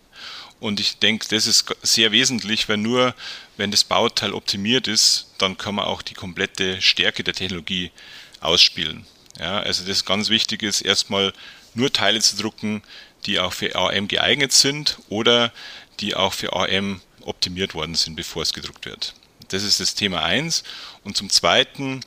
Und 0.59 0.79
ich 0.79 0.97
denke, 0.97 1.27
das 1.29 1.45
ist 1.45 1.65
sehr 1.81 2.13
wesentlich, 2.13 2.69
weil 2.69 2.77
nur 2.77 3.13
wenn 3.57 3.69
das 3.69 3.83
Bauteil 3.83 4.31
optimiert 4.31 4.87
ist, 4.87 5.27
dann 5.37 5.57
kann 5.57 5.75
man 5.75 5.85
auch 5.85 6.01
die 6.01 6.13
komplette 6.13 6.81
Stärke 6.81 7.23
der 7.23 7.33
Technologie 7.33 7.91
ausspielen. 8.39 9.05
Ja, 9.39 9.59
also 9.59 9.83
das 9.85 10.05
ganz 10.05 10.29
wichtig 10.29 10.63
ist, 10.63 10.81
erstmal 10.81 11.33
nur 11.73 11.91
Teile 11.91 12.21
zu 12.21 12.37
drucken, 12.37 12.81
die 13.25 13.39
auch 13.39 13.51
für 13.51 13.75
AM 13.75 14.07
geeignet 14.07 14.53
sind 14.53 14.97
oder 15.09 15.51
die 15.99 16.15
auch 16.15 16.33
für 16.33 16.53
AM 16.53 17.01
optimiert 17.25 17.73
worden 17.73 17.95
sind, 17.95 18.15
bevor 18.15 18.43
es 18.43 18.53
gedruckt 18.53 18.85
wird. 18.85 19.13
Das 19.49 19.63
ist 19.63 19.79
das 19.79 19.95
Thema 19.95 20.23
1. 20.23 20.63
Und 21.03 21.17
zum 21.17 21.29
Zweiten 21.29 22.01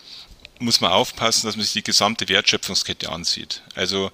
muss 0.59 0.81
man 0.81 0.93
aufpassen, 0.93 1.47
dass 1.47 1.57
man 1.57 1.65
sich 1.65 1.75
die 1.75 1.83
gesamte 1.83 2.29
Wertschöpfungskette 2.29 3.11
ansieht. 3.11 3.63
Also 3.75 4.11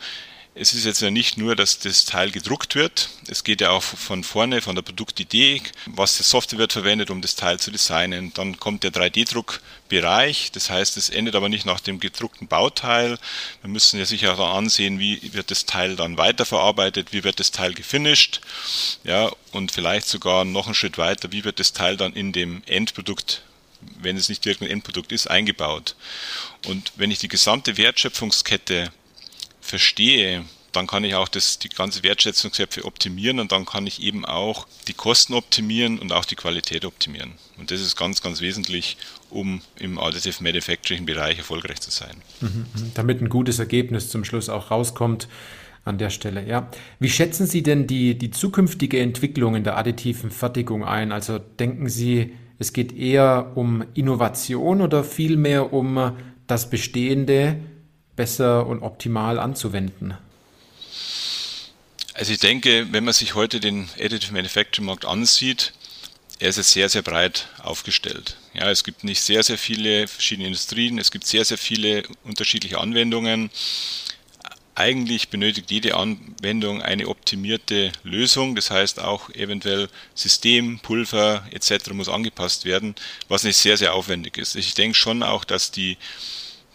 es 0.54 0.74
ist 0.74 0.84
jetzt 0.84 1.00
ja 1.00 1.10
nicht 1.10 1.38
nur, 1.38 1.56
dass 1.56 1.78
das 1.78 2.04
Teil 2.04 2.30
gedruckt 2.30 2.74
wird, 2.74 3.08
es 3.26 3.42
geht 3.42 3.62
ja 3.62 3.70
auch 3.70 3.82
von 3.82 4.22
vorne, 4.22 4.60
von 4.60 4.74
der 4.74 4.82
Produktidee, 4.82 5.62
was 5.86 6.18
die 6.18 6.22
Software 6.22 6.58
wird 6.58 6.74
verwendet, 6.74 7.10
um 7.10 7.22
das 7.22 7.36
Teil 7.36 7.58
zu 7.58 7.70
designen. 7.70 8.32
Dann 8.34 8.60
kommt 8.60 8.84
der 8.84 8.92
3D-Druckbereich, 8.92 10.52
das 10.52 10.68
heißt, 10.68 10.98
es 10.98 11.08
endet 11.08 11.36
aber 11.36 11.48
nicht 11.48 11.64
nach 11.64 11.80
dem 11.80 12.00
gedruckten 12.00 12.48
Bauteil. 12.48 13.18
Wir 13.62 13.70
müssen 13.70 13.98
ja 13.98 14.04
sicher 14.04 14.38
auch 14.38 14.54
ansehen, 14.54 14.98
wie 14.98 15.32
wird 15.32 15.50
das 15.50 15.64
Teil 15.64 15.96
dann 15.96 16.18
weiterverarbeitet, 16.18 17.12
wie 17.12 17.24
wird 17.24 17.40
das 17.40 17.50
Teil 17.50 17.72
gefinisht, 17.72 18.42
ja, 19.04 19.30
und 19.52 19.72
vielleicht 19.72 20.06
sogar 20.06 20.44
noch 20.44 20.66
einen 20.66 20.74
Schritt 20.74 20.98
weiter, 20.98 21.32
wie 21.32 21.44
wird 21.44 21.60
das 21.60 21.72
Teil 21.72 21.96
dann 21.96 22.12
in 22.12 22.32
dem 22.32 22.62
Endprodukt 22.66 23.42
wenn 24.00 24.16
es 24.16 24.28
nicht 24.28 24.44
direkt 24.44 24.62
ein 24.62 24.70
Endprodukt 24.70 25.10
ist, 25.10 25.26
eingebaut. 25.28 25.96
Und 26.66 26.92
wenn 26.94 27.10
ich 27.10 27.18
die 27.18 27.26
gesamte 27.26 27.76
Wertschöpfungskette 27.76 28.92
verstehe, 29.62 30.44
dann 30.72 30.86
kann 30.86 31.04
ich 31.04 31.14
auch 31.14 31.28
das, 31.28 31.58
die 31.58 31.68
ganze 31.68 32.02
Wertschätzungskette 32.02 32.84
optimieren 32.84 33.40
und 33.40 33.52
dann 33.52 33.64
kann 33.64 33.86
ich 33.86 34.02
eben 34.02 34.24
auch 34.24 34.66
die 34.88 34.94
Kosten 34.94 35.34
optimieren 35.34 35.98
und 35.98 36.12
auch 36.12 36.24
die 36.24 36.34
Qualität 36.34 36.84
optimieren. 36.84 37.32
Und 37.58 37.70
das 37.70 37.80
ist 37.80 37.96
ganz, 37.96 38.22
ganz 38.22 38.40
wesentlich, 38.40 38.96
um 39.30 39.60
im 39.78 39.98
Additive 39.98 40.42
Manufacturing 40.42 41.06
Bereich 41.06 41.38
erfolgreich 41.38 41.80
zu 41.80 41.90
sein. 41.90 42.16
Mhm, 42.40 42.48
mhm. 42.48 42.90
damit 42.94 43.20
ein 43.20 43.28
gutes 43.28 43.58
Ergebnis 43.58 44.08
zum 44.08 44.24
Schluss 44.24 44.48
auch 44.48 44.70
rauskommt 44.70 45.28
an 45.84 45.98
der 45.98 46.10
Stelle. 46.10 46.46
Ja. 46.46 46.68
Wie 46.98 47.10
schätzen 47.10 47.46
Sie 47.46 47.62
denn 47.62 47.86
die, 47.86 48.16
die 48.16 48.30
zukünftige 48.30 49.00
Entwicklung 49.00 49.56
in 49.56 49.64
der 49.64 49.76
additiven 49.76 50.30
Fertigung 50.30 50.84
ein? 50.84 51.12
Also 51.12 51.38
denken 51.38 51.88
Sie, 51.88 52.34
es 52.58 52.72
geht 52.72 52.96
eher 52.96 53.52
um 53.56 53.84
Innovation 53.94 54.80
oder 54.80 55.02
vielmehr 55.02 55.72
um 55.72 56.12
das 56.46 56.70
Bestehende 56.70 57.56
besser 58.16 58.66
und 58.66 58.82
optimal 58.82 59.38
anzuwenden? 59.38 60.14
Also 62.14 62.32
ich 62.32 62.40
denke, 62.40 62.88
wenn 62.92 63.04
man 63.04 63.14
sich 63.14 63.34
heute 63.34 63.58
den 63.58 63.88
Additive 63.98 64.32
Manufacturing 64.32 64.86
Markt 64.86 65.04
ansieht, 65.04 65.72
er 66.38 66.48
ist 66.48 66.56
jetzt 66.56 66.72
sehr, 66.72 66.88
sehr 66.88 67.02
breit 67.02 67.48
aufgestellt. 67.62 68.36
Ja, 68.52 68.70
es 68.70 68.84
gibt 68.84 69.04
nicht 69.04 69.22
sehr, 69.22 69.42
sehr 69.42 69.56
viele 69.56 70.08
verschiedene 70.08 70.48
Industrien, 70.48 70.98
es 70.98 71.10
gibt 71.10 71.26
sehr, 71.26 71.44
sehr 71.44 71.56
viele 71.56 72.02
unterschiedliche 72.24 72.78
Anwendungen. 72.78 73.50
Eigentlich 74.74 75.28
benötigt 75.28 75.70
jede 75.70 75.94
Anwendung 75.94 76.82
eine 76.82 77.06
optimierte 77.06 77.92
Lösung, 78.02 78.56
das 78.56 78.70
heißt 78.70 79.00
auch 79.00 79.30
eventuell 79.30 79.88
System, 80.14 80.80
Pulver 80.80 81.46
etc. 81.52 81.92
muss 81.92 82.08
angepasst 82.08 82.64
werden, 82.64 82.94
was 83.28 83.44
nicht 83.44 83.58
sehr, 83.58 83.76
sehr 83.76 83.94
aufwendig 83.94 84.36
ist. 84.36 84.56
Ich 84.56 84.74
denke 84.74 84.96
schon 84.96 85.22
auch, 85.22 85.44
dass 85.44 85.70
die 85.70 85.96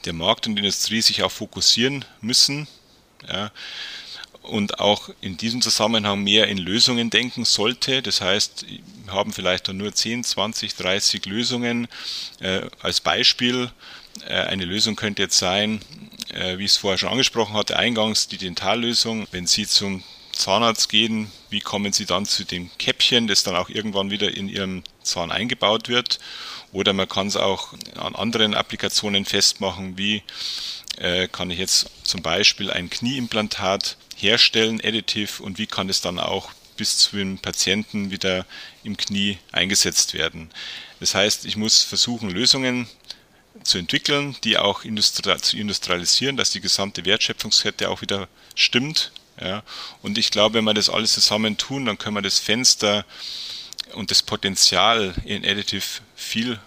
der 0.05 0.13
Markt 0.13 0.47
und 0.47 0.55
die 0.55 0.61
Industrie 0.61 1.01
sich 1.01 1.23
auch 1.23 1.31
fokussieren 1.31 2.05
müssen. 2.21 2.67
Ja, 3.27 3.51
und 4.47 4.79
auch 4.79 5.09
in 5.21 5.37
diesem 5.37 5.61
Zusammenhang 5.61 6.23
mehr 6.23 6.47
in 6.47 6.57
Lösungen 6.57 7.09
denken 7.09 7.45
sollte. 7.45 8.01
Das 8.01 8.21
heißt, 8.21 8.65
wir 9.05 9.13
haben 9.13 9.33
vielleicht 9.33 9.67
nur 9.73 9.93
10, 9.93 10.23
20, 10.23 10.75
30 10.75 11.25
Lösungen. 11.25 11.87
Äh, 12.39 12.61
als 12.81 13.01
Beispiel, 13.01 13.69
äh, 14.25 14.33
eine 14.33 14.65
Lösung 14.65 14.95
könnte 14.95 15.23
jetzt 15.23 15.37
sein, 15.37 15.81
äh, 16.29 16.57
wie 16.57 16.65
ich 16.65 16.71
es 16.71 16.77
vorher 16.77 16.97
schon 16.97 17.09
angesprochen 17.09 17.55
hatte, 17.55 17.77
eingangs 17.77 18.27
die 18.27 18.37
Dentallösung. 18.37 19.27
Wenn 19.31 19.47
Sie 19.47 19.67
zum 19.67 20.03
Zahnarzt 20.31 20.89
gehen, 20.89 21.31
wie 21.49 21.59
kommen 21.59 21.93
Sie 21.93 22.05
dann 22.05 22.25
zu 22.25 22.43
dem 22.43 22.69
Käppchen, 22.77 23.27
das 23.27 23.43
dann 23.43 23.55
auch 23.55 23.69
irgendwann 23.69 24.11
wieder 24.11 24.35
in 24.35 24.49
Ihrem 24.49 24.83
Zahn 25.03 25.31
eingebaut 25.31 25.89
wird? 25.89 26.19
Oder 26.71 26.93
man 26.93 27.07
kann 27.07 27.27
es 27.27 27.37
auch 27.37 27.73
an 27.95 28.15
anderen 28.15 28.53
Applikationen 28.53 29.25
festmachen, 29.25 29.97
wie 29.97 30.23
äh, 30.97 31.27
kann 31.27 31.49
ich 31.49 31.59
jetzt 31.59 31.89
zum 32.03 32.21
Beispiel 32.21 32.71
ein 32.71 32.89
Knieimplantat 32.89 33.97
herstellen, 34.15 34.81
additiv, 34.83 35.39
und 35.39 35.57
wie 35.57 35.67
kann 35.67 35.89
es 35.89 36.01
dann 36.01 36.19
auch 36.19 36.51
bis 36.75 36.97
zu 36.97 37.17
dem 37.17 37.39
Patienten 37.39 38.11
wieder 38.11 38.45
im 38.83 38.97
Knie 38.97 39.39
eingesetzt 39.51 40.13
werden. 40.13 40.49
Das 40.99 41.15
heißt, 41.15 41.45
ich 41.45 41.57
muss 41.57 41.83
versuchen, 41.83 42.29
Lösungen 42.29 42.87
zu 43.63 43.77
entwickeln, 43.77 44.35
die 44.43 44.57
auch 44.57 44.83
industri 44.83 45.35
zu 45.41 45.57
industrialisieren, 45.57 46.37
dass 46.37 46.51
die 46.51 46.61
gesamte 46.61 47.05
Wertschöpfungskette 47.05 47.89
auch 47.89 48.01
wieder 48.01 48.27
stimmt. 48.55 49.11
Ja. 49.41 49.63
Und 50.01 50.17
ich 50.17 50.31
glaube, 50.31 50.55
wenn 50.55 50.63
wir 50.65 50.73
das 50.73 50.89
alles 50.89 51.13
zusammen 51.13 51.57
tun, 51.57 51.85
dann 51.85 51.97
können 51.97 52.15
wir 52.15 52.21
das 52.21 52.39
Fenster 52.39 53.05
und 53.93 54.11
das 54.11 54.21
Potenzial 54.21 55.13
in 55.25 55.45
Additive 55.45 56.01
viel 56.15 56.59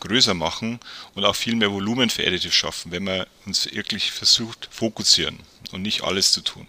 größer 0.00 0.34
machen 0.34 0.78
und 1.14 1.24
auch 1.24 1.36
viel 1.36 1.56
mehr 1.56 1.72
Volumen 1.72 2.10
für 2.10 2.26
Additive 2.26 2.52
schaffen, 2.52 2.92
wenn 2.92 3.04
man 3.04 3.26
uns 3.44 3.72
wirklich 3.72 4.12
versucht, 4.12 4.68
fokussieren 4.70 5.38
und 5.72 5.82
nicht 5.82 6.02
alles 6.02 6.32
zu 6.32 6.40
tun. 6.40 6.66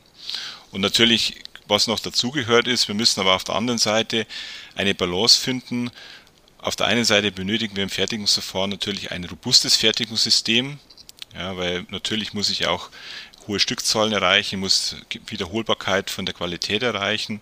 Und 0.72 0.82
natürlich, 0.82 1.36
was 1.68 1.88
noch 1.88 2.00
dazugehört 2.00 2.68
ist, 2.68 2.88
wir 2.88 2.96
müssen 2.96 3.20
aber 3.20 3.36
auf 3.36 3.44
der 3.44 3.56
anderen 3.56 3.80
Seite 3.80 4.26
eine 4.76 4.96
Balance 4.96 5.40
finden. 5.40 5.92
Auf 6.60 6.76
der 6.76 6.88
einen 6.88 7.06
Seite 7.06 7.32
benötigen 7.32 7.76
wir 7.76 7.84
im 7.84 7.90
Fertigungsverfahren 7.90 8.70
natürlich 8.70 9.12
ein 9.12 9.24
robustes 9.26 9.76
Fertigungssystem, 9.76 10.80
ja, 11.36 11.56
weil 11.58 11.86
natürlich 11.90 12.34
muss 12.34 12.50
ich 12.50 12.68
auch 12.68 12.90
hohe 13.48 13.60
Stückzahlen 13.60 14.14
erreichen, 14.14 14.60
muss 14.60 14.96
Wiederholbarkeit 15.28 16.10
von 16.10 16.26
der 16.26 16.36
Qualität 16.36 16.84
erreichen 16.84 17.42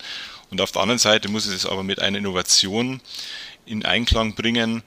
und 0.50 0.62
auf 0.62 0.72
der 0.72 0.82
anderen 0.82 1.00
Seite 1.00 1.30
muss 1.30 1.48
ich 1.48 1.54
es 1.54 1.66
aber 1.66 1.84
mit 1.84 2.00
einer 2.00 2.18
Innovation 2.18 3.02
in 3.66 3.86
Einklang 3.86 4.36
bringen, 4.36 4.84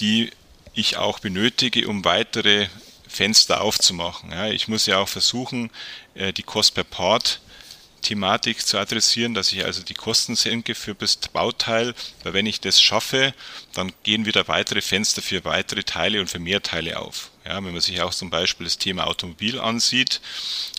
die 0.00 0.30
ich 0.74 0.96
auch 0.96 1.18
benötige, 1.18 1.86
um 1.88 2.04
weitere 2.04 2.68
Fenster 3.08 3.60
aufzumachen. 3.60 4.30
Ja, 4.30 4.48
ich 4.48 4.68
muss 4.68 4.86
ja 4.86 4.98
auch 4.98 5.08
versuchen, 5.08 5.70
äh, 6.14 6.32
die 6.32 6.42
Cost 6.42 6.74
per 6.74 6.84
Part 6.84 7.40
Thematik 8.02 8.66
zu 8.66 8.78
adressieren, 8.78 9.34
dass 9.34 9.52
ich 9.52 9.64
also 9.64 9.82
die 9.82 9.94
Kosten 9.94 10.34
senke 10.34 10.74
für 10.74 10.94
das 10.94 11.16
Bauteil, 11.16 11.94
weil 12.22 12.32
wenn 12.32 12.46
ich 12.46 12.60
das 12.60 12.80
schaffe, 12.80 13.34
dann 13.74 13.92
gehen 14.02 14.26
wieder 14.26 14.48
weitere 14.48 14.80
Fenster 14.80 15.22
für 15.22 15.44
weitere 15.44 15.82
Teile 15.82 16.20
und 16.20 16.30
für 16.30 16.38
mehr 16.38 16.62
Teile 16.62 16.98
auf. 16.98 17.29
Ja, 17.44 17.56
wenn 17.56 17.72
man 17.72 17.80
sich 17.80 18.00
auch 18.02 18.12
zum 18.12 18.28
Beispiel 18.28 18.64
das 18.64 18.76
Thema 18.76 19.06
Automobil 19.06 19.58
ansieht, 19.58 20.20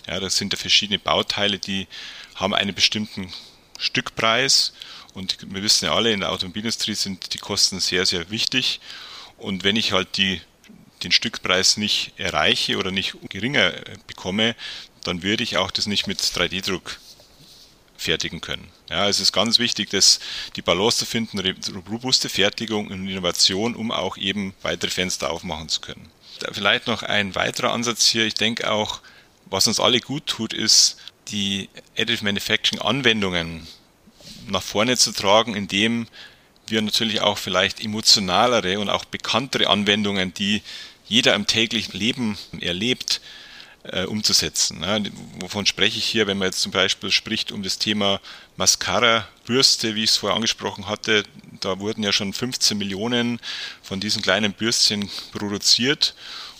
ja, 0.06 0.20
das 0.20 0.36
sind 0.36 0.52
ja 0.52 0.58
verschiedene 0.58 0.98
Bauteile, 0.98 1.58
die 1.58 1.88
haben 2.36 2.54
einen 2.54 2.74
bestimmten 2.74 3.32
Stückpreis. 3.78 4.72
Und 5.14 5.38
wir 5.52 5.62
wissen 5.62 5.86
ja 5.86 5.94
alle, 5.94 6.12
in 6.12 6.20
der 6.20 6.30
Automobilindustrie 6.32 6.94
sind 6.94 7.34
die 7.34 7.38
Kosten 7.38 7.80
sehr, 7.80 8.06
sehr 8.06 8.30
wichtig. 8.30 8.80
Und 9.36 9.64
wenn 9.64 9.76
ich 9.76 9.92
halt 9.92 10.16
die, 10.16 10.40
den 11.02 11.12
Stückpreis 11.12 11.76
nicht 11.76 12.12
erreiche 12.16 12.78
oder 12.78 12.90
nicht 12.90 13.14
geringer 13.28 13.72
bekomme, 14.06 14.54
dann 15.02 15.22
würde 15.22 15.42
ich 15.42 15.56
auch 15.56 15.70
das 15.70 15.86
nicht 15.86 16.06
mit 16.06 16.20
3D-Druck 16.20 16.98
fertigen 18.02 18.40
können. 18.40 18.68
Ja, 18.90 19.08
es 19.08 19.20
ist 19.20 19.32
ganz 19.32 19.58
wichtig, 19.58 19.90
dass 19.90 20.20
die 20.56 20.62
Balance 20.62 20.98
zu 20.98 21.06
finden, 21.06 21.38
robuste 21.88 22.28
Fertigung 22.28 22.88
und 22.88 23.08
Innovation, 23.08 23.74
um 23.74 23.90
auch 23.90 24.16
eben 24.16 24.54
weitere 24.62 24.90
Fenster 24.90 25.30
aufmachen 25.30 25.68
zu 25.68 25.80
können. 25.80 26.10
Vielleicht 26.52 26.86
noch 26.86 27.02
ein 27.02 27.34
weiterer 27.34 27.72
Ansatz 27.72 28.06
hier. 28.06 28.26
Ich 28.26 28.34
denke 28.34 28.70
auch, 28.70 29.00
was 29.46 29.66
uns 29.66 29.80
alle 29.80 30.00
gut 30.00 30.26
tut, 30.26 30.52
ist, 30.52 30.96
die 31.28 31.68
Additive 31.96 32.24
Manufacturing 32.24 32.80
Anwendungen 32.80 33.66
nach 34.48 34.62
vorne 34.62 34.96
zu 34.96 35.12
tragen, 35.12 35.54
indem 35.54 36.06
wir 36.66 36.82
natürlich 36.82 37.20
auch 37.20 37.38
vielleicht 37.38 37.82
emotionalere 37.84 38.78
und 38.78 38.88
auch 38.88 39.04
bekanntere 39.04 39.68
Anwendungen, 39.68 40.34
die 40.34 40.62
jeder 41.06 41.34
im 41.34 41.46
täglichen 41.46 41.98
Leben 41.98 42.38
erlebt, 42.60 43.20
äh, 43.84 44.04
umzusetzen. 44.04 44.80
Ne? 44.80 45.10
Wovon 45.40 45.66
spreche 45.66 45.98
ich 45.98 46.04
hier, 46.04 46.26
wenn 46.26 46.38
man 46.38 46.46
jetzt 46.46 46.62
zum 46.62 46.72
Beispiel 46.72 47.10
spricht 47.10 47.52
um 47.52 47.62
das 47.62 47.78
Thema 47.78 48.20
Mascara-Bürste, 48.56 49.94
wie 49.94 50.04
ich 50.04 50.10
es 50.10 50.16
vorher 50.16 50.36
angesprochen 50.36 50.88
hatte, 50.88 51.24
da 51.60 51.78
wurden 51.78 52.02
ja 52.02 52.12
schon 52.12 52.32
15 52.32 52.78
Millionen 52.78 53.40
von 53.82 54.00
diesen 54.00 54.22
kleinen 54.22 54.52
Bürstchen 54.52 55.10
produziert 55.32 56.14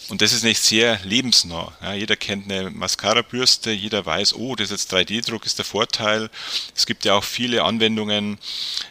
und 0.09 0.21
das 0.21 0.33
ist 0.33 0.43
nicht 0.43 0.61
sehr 0.61 0.99
lebensnah. 1.05 1.73
Ja, 1.81 1.95
jeder 1.95 2.17
kennt 2.17 2.51
eine 2.51 2.71
Mascara-Bürste, 2.71 3.71
jeder 3.71 4.05
weiß, 4.05 4.35
oh, 4.35 4.57
das 4.57 4.71
ist 4.71 4.93
jetzt 4.93 4.95
3D-Druck, 4.95 5.47
ist 5.47 5.59
der 5.59 5.65
Vorteil. 5.65 6.31
Es 6.75 6.87
gibt 6.87 7.05
ja 7.05 7.15
auch 7.15 7.25
viele 7.25 7.65
Anwendungen 7.65 8.39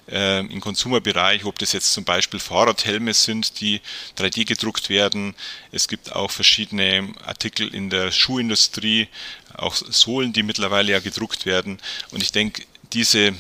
äh, 0.10 0.40
im 0.40 0.62
Konsumerbereich, 0.62 1.46
ob 1.46 1.60
das 1.60 1.74
jetzt 1.74 1.94
zum 1.94 2.04
Beispiel 2.04 2.40
Fahrradhelme 2.40 3.14
sind, 3.14 3.60
die 3.62 3.82
3D 4.18 4.46
gedruckt 4.46 4.90
werden. 4.90 5.36
Es 5.72 5.88
gibt 5.88 6.14
auch 6.14 6.32
verschiedene 6.32 7.14
Artikel 7.26 7.74
in 7.74 7.90
der 7.90 8.12
Schuhindustrie, 8.12 9.08
auch 9.54 9.76
Sohlen, 9.76 10.34
die 10.34 10.44
mittlerweile 10.44 10.94
ja 10.94 11.00
gedruckt 11.00 11.46
werden. 11.46 11.80
Und 12.12 12.24
ich 12.24 12.32
denke, 12.32 12.64
diese 12.94 13.34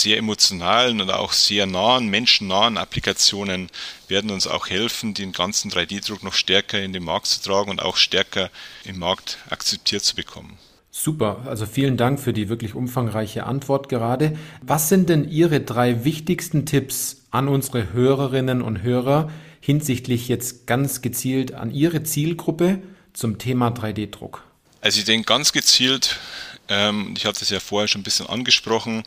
sehr 0.00 0.18
emotionalen 0.18 1.00
und 1.00 1.10
auch 1.10 1.32
sehr 1.32 1.66
nahen, 1.66 2.08
menschennahen 2.08 2.76
Applikationen 2.76 3.68
werden 4.08 4.30
uns 4.30 4.46
auch 4.46 4.68
helfen, 4.68 5.14
den 5.14 5.32
ganzen 5.32 5.70
3D-Druck 5.70 6.22
noch 6.22 6.34
stärker 6.34 6.80
in 6.80 6.92
den 6.92 7.04
Markt 7.04 7.26
zu 7.26 7.42
tragen 7.42 7.70
und 7.70 7.80
auch 7.80 7.96
stärker 7.96 8.50
im 8.84 8.98
Markt 8.98 9.38
akzeptiert 9.50 10.02
zu 10.02 10.16
bekommen. 10.16 10.58
Super, 10.90 11.42
also 11.46 11.66
vielen 11.66 11.96
Dank 11.96 12.20
für 12.20 12.32
die 12.32 12.48
wirklich 12.48 12.74
umfangreiche 12.74 13.46
Antwort 13.46 13.88
gerade. 13.88 14.38
Was 14.62 14.88
sind 14.88 15.08
denn 15.08 15.28
Ihre 15.28 15.60
drei 15.60 16.04
wichtigsten 16.04 16.66
Tipps 16.66 17.22
an 17.32 17.48
unsere 17.48 17.92
Hörerinnen 17.92 18.62
und 18.62 18.82
Hörer 18.82 19.30
hinsichtlich 19.60 20.28
jetzt 20.28 20.68
ganz 20.68 21.02
gezielt 21.02 21.52
an 21.52 21.72
Ihre 21.72 22.04
Zielgruppe 22.04 22.80
zum 23.12 23.38
Thema 23.38 23.70
3D-Druck? 23.70 24.44
Also 24.80 24.98
ich 24.98 25.04
denke 25.04 25.26
ganz 25.26 25.52
gezielt, 25.52 26.20
ähm, 26.68 27.14
ich 27.16 27.26
hatte 27.26 27.40
es 27.42 27.50
ja 27.50 27.58
vorher 27.58 27.88
schon 27.88 28.02
ein 28.02 28.04
bisschen 28.04 28.26
angesprochen, 28.26 29.02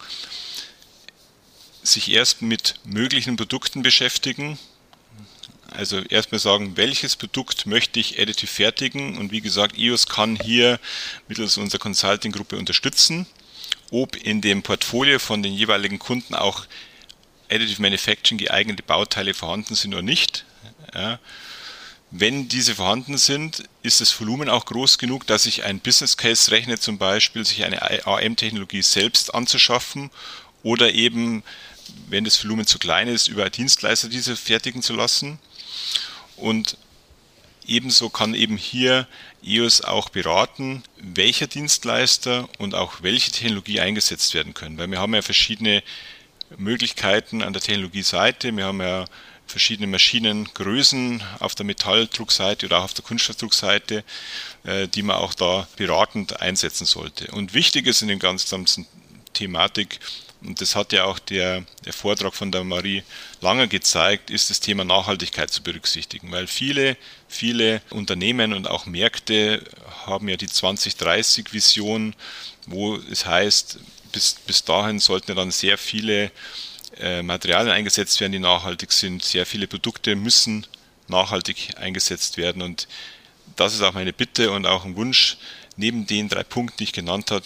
sich 1.88 2.12
erst 2.12 2.42
mit 2.42 2.76
möglichen 2.84 3.36
Produkten 3.36 3.82
beschäftigen, 3.82 4.58
also 5.72 6.00
erstmal 6.00 6.40
sagen, 6.40 6.78
welches 6.78 7.16
Produkt 7.16 7.66
möchte 7.66 8.00
ich 8.00 8.20
additiv 8.20 8.50
fertigen 8.50 9.18
und 9.18 9.32
wie 9.32 9.42
gesagt, 9.42 9.78
EOS 9.78 10.08
kann 10.08 10.36
hier 10.36 10.80
mittels 11.28 11.58
unserer 11.58 11.80
Consulting-Gruppe 11.80 12.58
unterstützen, 12.58 13.28
ob 13.92 14.16
in 14.16 14.42
dem 14.42 14.64
Portfolio 14.64 15.20
von 15.20 15.44
den 15.44 15.54
jeweiligen 15.54 16.00
Kunden 16.00 16.36
auch 16.36 16.66
Additive 17.50 17.82
Manufacturing 17.82 18.38
geeignete 18.38 18.84
Bauteile 18.84 19.34
vorhanden 19.34 19.76
sind 19.76 19.94
oder 19.94 20.02
nicht. 20.02 20.46
Ja. 20.94 21.20
Wenn 22.10 22.48
diese 22.48 22.76
vorhanden 22.76 23.18
sind, 23.18 23.64
ist 23.84 24.00
das 24.00 24.18
Volumen 24.18 24.50
auch 24.50 24.66
groß 24.66 24.98
genug, 24.98 25.28
dass 25.28 25.46
ich 25.46 25.66
ein 25.66 25.80
Business 25.82 26.16
Case 26.16 26.52
rechne, 26.52 26.80
zum 26.80 26.98
Beispiel 26.98 27.46
sich 27.46 27.66
eine 27.66 27.82
AM-Technologie 27.82 28.82
selbst 28.82 29.34
anzuschaffen 29.36 30.10
oder 30.64 30.94
eben, 30.94 31.44
wenn 32.10 32.24
das 32.24 32.44
Volumen 32.44 32.66
zu 32.66 32.80
klein 32.80 33.08
ist, 33.08 33.28
über 33.28 33.50
Dienstleister 33.50 34.10
diese 34.10 34.36
fertigen 34.36 34.82
zu 34.82 34.94
lassen. 34.94 35.40
Und 36.36 36.78
ebenso 37.66 38.10
kann 38.10 38.34
eben 38.34 38.58
hier 38.58 39.08
EOS 39.44 39.82
auch 39.82 40.10
beraten, 40.10 40.84
welcher 40.98 41.48
Dienstleister 41.48 42.48
und 42.58 42.76
auch 42.76 43.02
welche 43.02 43.32
Technologie 43.32 43.80
eingesetzt 43.80 44.34
werden 44.34 44.54
können. 44.54 44.78
Weil 44.78 44.90
wir 44.90 45.00
haben 45.00 45.14
ja 45.14 45.22
verschiedene 45.22 45.84
Möglichkeiten 46.58 47.42
an 47.42 47.54
der 47.54 47.62
Technologieseite. 47.62 48.56
Wir 48.56 48.66
haben 48.66 48.82
ja 48.82 49.06
verschiedene 49.48 49.88
Maschinengrößen 49.88 51.24
auf 51.40 51.56
der 51.56 51.66
Metalldruckseite 51.66 52.66
oder 52.66 52.80
auch 52.80 52.86
auf 52.86 52.94
der 52.94 53.06
Kunststoffdruckseite, 53.06 54.04
äh, 54.64 54.88
die 54.88 55.04
man 55.04 55.18
auch 55.18 55.34
da 55.34 55.68
beratend 55.78 56.42
einsetzen 56.42 56.86
sollte. 56.86 57.32
Und 57.32 57.54
wichtig 57.54 57.88
ist 57.88 58.02
in 58.02 58.10
dem 58.10 58.20
ganzen 58.20 58.88
Thematik, 59.34 60.00
und 60.44 60.62
das 60.62 60.76
hat 60.76 60.94
ja 60.94 61.06
auch 61.06 61.20
der, 61.20 61.64
der 61.86 61.94
Vortrag 61.94 62.34
von 62.34 62.52
der 62.52 62.64
Marie 62.64 63.04
Langer 63.42 63.68
gezeigt, 63.68 64.30
ist 64.30 64.50
das 64.50 64.60
Thema 64.60 64.84
Nachhaltigkeit 64.84 65.50
zu 65.50 65.64
berücksichtigen, 65.64 66.32
weil 66.32 66.48
viele, 66.48 66.96
viele 67.28 67.82
Unternehmen 67.90 68.54
und 68.54 68.68
auch 68.68 68.86
Märkte 68.86 69.64
haben 70.06 70.30
ja 70.30 70.38
die 70.38 70.48
2030-Vision, 70.48 72.16
wo 72.68 72.96
es 72.96 73.26
heißt, 73.26 73.80
bis, 74.12 74.36
bis 74.46 74.64
dahin 74.64 75.00
sollten 75.00 75.32
ja 75.32 75.36
dann 75.36 75.52
sehr 75.52 75.78
viele 75.78 76.32
äh, 77.00 77.22
Materialien 77.24 77.74
eingesetzt 77.74 78.20
werden, 78.20 78.32
die 78.32 78.40
nachhaltig 78.40 78.92
sind. 78.92 79.24
Sehr 79.24 79.46
viele 79.46 79.68
Produkte 79.68 80.16
müssen 80.16 80.66
nachhaltig 81.08 81.70
eingesetzt 81.78 82.38
werden 82.38 82.62
und 82.62 82.88
das 83.56 83.74
ist 83.74 83.82
auch 83.82 83.94
meine 83.94 84.14
Bitte 84.14 84.52
und 84.52 84.66
auch 84.66 84.86
ein 84.86 84.96
Wunsch, 84.96 85.38
neben 85.78 86.06
den 86.06 86.28
drei 86.30 86.44
Punkten, 86.44 86.78
die 86.78 86.84
ich 86.86 86.94
genannt 86.94 87.32
habe, 87.32 87.46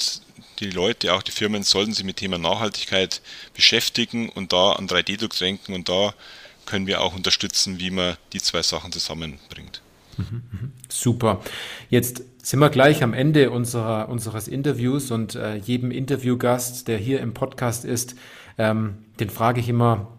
die 0.59 0.69
Leute, 0.69 1.13
auch 1.13 1.23
die 1.23 1.31
Firmen, 1.31 1.63
sollten 1.63 1.93
sich 1.93 2.05
mit 2.05 2.17
Thema 2.17 2.37
Nachhaltigkeit 2.37 3.21
beschäftigen 3.53 4.29
und 4.29 4.53
da 4.53 4.73
an 4.73 4.87
3D-Druck 4.87 5.37
denken 5.37 5.73
und 5.73 5.89
da 5.89 6.13
können 6.65 6.87
wir 6.87 7.01
auch 7.01 7.15
unterstützen, 7.15 7.79
wie 7.79 7.91
man 7.91 8.17
die 8.33 8.41
zwei 8.41 8.61
Sachen 8.61 8.91
zusammenbringt. 8.91 9.81
Super. 10.89 11.41
Jetzt 11.89 12.23
sind 12.43 12.59
wir 12.59 12.69
gleich 12.69 13.03
am 13.03 13.13
Ende 13.13 13.49
unserer, 13.51 14.09
unseres 14.09 14.47
Interviews 14.47 15.11
und 15.11 15.35
äh, 15.35 15.55
jedem 15.55 15.91
Interviewgast, 15.91 16.87
der 16.87 16.97
hier 16.97 17.19
im 17.21 17.33
Podcast 17.33 17.85
ist, 17.85 18.15
ähm, 18.57 19.05
den 19.19 19.29
frage 19.29 19.59
ich 19.59 19.69
immer 19.69 20.17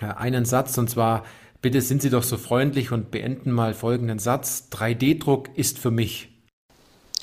äh, 0.00 0.06
einen 0.06 0.44
Satz 0.44 0.78
und 0.78 0.88
zwar, 0.88 1.24
bitte 1.62 1.80
sind 1.80 2.02
Sie 2.02 2.10
doch 2.10 2.22
so 2.22 2.36
freundlich 2.36 2.92
und 2.92 3.10
beenden 3.10 3.50
mal 3.50 3.74
folgenden 3.74 4.18
Satz. 4.18 4.68
3D-Druck 4.72 5.50
ist 5.56 5.78
für 5.78 5.90
mich 5.90 6.28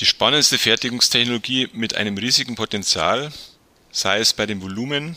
die 0.02 0.06
spannendste 0.08 0.58
Fertigungstechnologie 0.58 1.70
mit 1.74 1.96
einem 1.96 2.18
riesigen 2.18 2.56
Potenzial, 2.56 3.32
sei 3.92 4.20
es 4.20 4.34
bei 4.34 4.48
dem 4.48 4.62
Volumen 4.64 5.16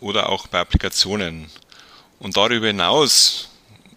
oder 0.00 0.28
auch 0.28 0.46
bei 0.46 0.60
Applikationen. 0.60 1.46
Und 2.20 2.36
darüber 2.36 2.68
hinaus 2.68 3.50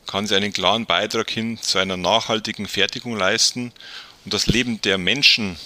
kann 0.08 0.26
sie 0.26 0.36
einen 0.36 0.52
klaren 0.52 0.88
Beitrag 0.88 1.30
hin 1.30 1.60
zu 1.62 1.78
einer 1.78 1.96
nachhaltigen 1.96 2.66
Fertigung 2.66 3.16
leisten 3.16 3.72
und 4.24 4.34
das 4.34 4.48
Leben 4.48 4.82
der 4.82 4.98
Menschen 4.98 5.58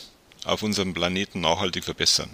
auf 0.43 0.61
unserem 0.61 0.93
Planeten 0.93 1.39
nachhaltig 1.39 1.85
verbessern. 1.85 2.29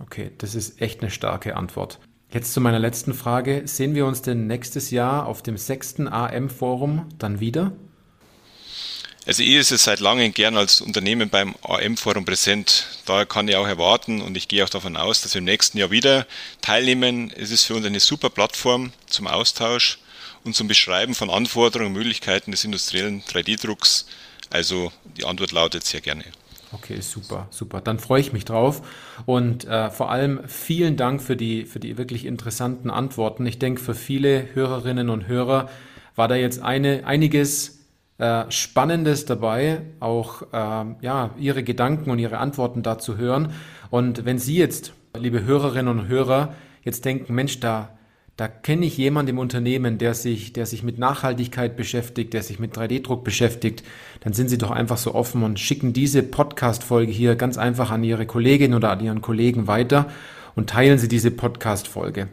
Okay, 0.00 0.32
das 0.36 0.54
ist 0.54 0.82
echt 0.82 1.00
eine 1.00 1.10
starke 1.10 1.56
Antwort. 1.56 1.98
Jetzt 2.30 2.52
zu 2.52 2.60
meiner 2.60 2.78
letzten 2.78 3.14
Frage. 3.14 3.62
Sehen 3.64 3.94
wir 3.94 4.04
uns 4.04 4.20
denn 4.20 4.46
nächstes 4.46 4.90
Jahr 4.90 5.26
auf 5.26 5.42
dem 5.42 5.56
sechsten 5.56 6.08
AM-Forum 6.08 7.06
dann 7.18 7.40
wieder? 7.40 7.72
Also 9.30 9.44
ich 9.44 9.54
ist 9.54 9.70
es 9.70 9.84
seit 9.84 10.00
langem 10.00 10.34
gern 10.34 10.56
als 10.56 10.80
Unternehmen 10.80 11.30
beim 11.30 11.54
AM-Forum 11.62 12.24
präsent. 12.24 12.86
Daher 13.06 13.26
kann 13.26 13.46
ich 13.46 13.54
auch 13.54 13.68
erwarten 13.68 14.22
und 14.22 14.36
ich 14.36 14.48
gehe 14.48 14.64
auch 14.64 14.68
davon 14.68 14.96
aus, 14.96 15.22
dass 15.22 15.34
wir 15.34 15.38
im 15.38 15.44
nächsten 15.44 15.78
Jahr 15.78 15.92
wieder 15.92 16.26
teilnehmen. 16.62 17.32
Es 17.36 17.52
ist 17.52 17.62
für 17.62 17.76
uns 17.76 17.86
eine 17.86 18.00
super 18.00 18.28
Plattform 18.28 18.90
zum 19.06 19.28
Austausch 19.28 20.00
und 20.42 20.56
zum 20.56 20.66
Beschreiben 20.66 21.14
von 21.14 21.30
Anforderungen 21.30 21.92
und 21.92 21.98
Möglichkeiten 21.98 22.50
des 22.50 22.64
industriellen 22.64 23.22
3D-Drucks. 23.22 24.06
Also 24.50 24.90
die 25.16 25.24
Antwort 25.24 25.52
lautet 25.52 25.84
sehr 25.84 26.00
gerne. 26.00 26.24
Okay, 26.72 27.00
super, 27.00 27.46
super. 27.50 27.80
Dann 27.80 28.00
freue 28.00 28.22
ich 28.22 28.32
mich 28.32 28.44
drauf. 28.44 28.82
Und 29.26 29.64
äh, 29.64 29.92
vor 29.92 30.10
allem 30.10 30.40
vielen 30.48 30.96
Dank 30.96 31.22
für 31.22 31.36
die, 31.36 31.66
für 31.66 31.78
die 31.78 31.96
wirklich 31.98 32.24
interessanten 32.24 32.90
Antworten. 32.90 33.46
Ich 33.46 33.60
denke, 33.60 33.80
für 33.80 33.94
viele 33.94 34.48
Hörerinnen 34.54 35.08
und 35.08 35.28
Hörer 35.28 35.70
war 36.16 36.26
da 36.26 36.34
jetzt 36.34 36.60
eine, 36.60 37.06
einiges 37.06 37.79
äh, 38.20 38.50
Spannendes 38.50 39.24
dabei, 39.24 39.80
auch 39.98 40.42
äh, 40.52 40.84
ja, 41.00 41.30
Ihre 41.38 41.62
Gedanken 41.62 42.10
und 42.10 42.18
Ihre 42.18 42.36
Antworten 42.36 42.82
dazu 42.82 43.16
hören. 43.16 43.52
Und 43.88 44.26
wenn 44.26 44.38
Sie 44.38 44.56
jetzt, 44.56 44.92
liebe 45.16 45.44
Hörerinnen 45.44 45.88
und 45.88 46.08
Hörer, 46.08 46.54
jetzt 46.82 47.06
denken, 47.06 47.34
Mensch, 47.34 47.60
da, 47.60 47.96
da 48.36 48.46
kenne 48.46 48.84
ich 48.84 48.98
jemanden 48.98 49.30
im 49.30 49.38
Unternehmen, 49.38 49.96
der 49.96 50.12
sich, 50.12 50.52
der 50.52 50.66
sich 50.66 50.82
mit 50.82 50.98
Nachhaltigkeit 50.98 51.76
beschäftigt, 51.76 52.34
der 52.34 52.42
sich 52.42 52.58
mit 52.58 52.76
3D-Druck 52.76 53.24
beschäftigt, 53.24 53.82
dann 54.20 54.34
sind 54.34 54.50
Sie 54.50 54.58
doch 54.58 54.70
einfach 54.70 54.98
so 54.98 55.14
offen 55.14 55.42
und 55.42 55.58
schicken 55.58 55.94
diese 55.94 56.22
Podcast-Folge 56.22 57.12
hier 57.12 57.36
ganz 57.36 57.56
einfach 57.56 57.90
an 57.90 58.04
Ihre 58.04 58.26
Kollegin 58.26 58.74
oder 58.74 58.90
an 58.90 59.00
Ihren 59.00 59.22
Kollegen 59.22 59.66
weiter 59.66 60.08
und 60.56 60.68
teilen 60.68 60.98
Sie 60.98 61.08
diese 61.08 61.30
Podcast-Folge. 61.30 62.28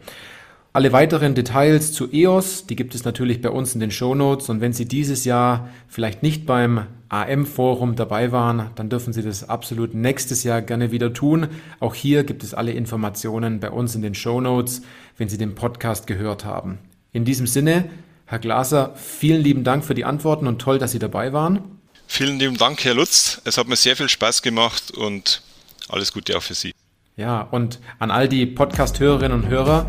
Alle 0.77 0.91
weiteren 0.91 1.33
Details 1.33 1.91
zu 1.91 2.07
EOS, 2.13 2.67
die 2.67 2.75
gibt 2.75 2.93
es 2.93 3.03
natürlich 3.03 3.41
bei 3.41 3.49
uns 3.49 3.73
in 3.73 3.79
den 3.79 3.89
Show 3.89 4.13
Notes. 4.13 4.47
Und 4.47 4.61
wenn 4.61 4.73
Sie 4.73 4.85
dieses 4.85 5.25
Jahr 5.25 5.69
vielleicht 5.87 6.21
nicht 6.21 6.45
beim 6.45 6.85
AM-Forum 7.09 7.95
dabei 7.95 8.31
waren, 8.31 8.69
dann 8.75 8.87
dürfen 8.87 9.11
Sie 9.11 9.23
das 9.23 9.49
absolut 9.49 9.95
nächstes 9.95 10.43
Jahr 10.43 10.61
gerne 10.61 10.91
wieder 10.91 11.13
tun. 11.13 11.47
Auch 11.79 11.95
hier 11.95 12.23
gibt 12.23 12.43
es 12.43 12.53
alle 12.53 12.73
Informationen 12.73 13.59
bei 13.59 13.71
uns 13.71 13.95
in 13.95 14.03
den 14.03 14.13
Show 14.13 14.39
Notes, 14.39 14.83
wenn 15.17 15.29
Sie 15.29 15.39
den 15.39 15.55
Podcast 15.55 16.05
gehört 16.05 16.45
haben. 16.45 16.77
In 17.11 17.25
diesem 17.25 17.47
Sinne, 17.47 17.89
Herr 18.27 18.37
Glaser, 18.37 18.93
vielen 18.97 19.41
lieben 19.41 19.63
Dank 19.63 19.83
für 19.83 19.95
die 19.95 20.05
Antworten 20.05 20.45
und 20.45 20.59
toll, 20.59 20.77
dass 20.77 20.91
Sie 20.91 20.99
dabei 20.99 21.33
waren. 21.33 21.79
Vielen 22.05 22.37
lieben 22.37 22.57
Dank, 22.57 22.85
Herr 22.85 22.93
Lutz. 22.93 23.41
Es 23.45 23.57
hat 23.57 23.67
mir 23.67 23.77
sehr 23.77 23.95
viel 23.95 24.09
Spaß 24.09 24.43
gemacht 24.43 24.91
und 24.91 25.41
alles 25.89 26.13
Gute 26.13 26.37
auch 26.37 26.43
für 26.43 26.53
Sie. 26.53 26.71
Ja, 27.15 27.41
und 27.41 27.79
an 27.97 28.11
all 28.11 28.29
die 28.29 28.45
Podcast-Hörerinnen 28.45 29.41
und 29.41 29.49
Hörer, 29.49 29.87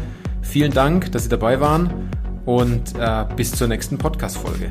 Vielen 0.48 0.72
Dank, 0.72 1.12
dass 1.12 1.24
Sie 1.24 1.28
dabei 1.28 1.60
waren 1.60 2.10
und 2.46 2.94
äh, 2.98 3.26
bis 3.36 3.52
zur 3.52 3.68
nächsten 3.68 3.98
Podcast-Folge. 3.98 4.70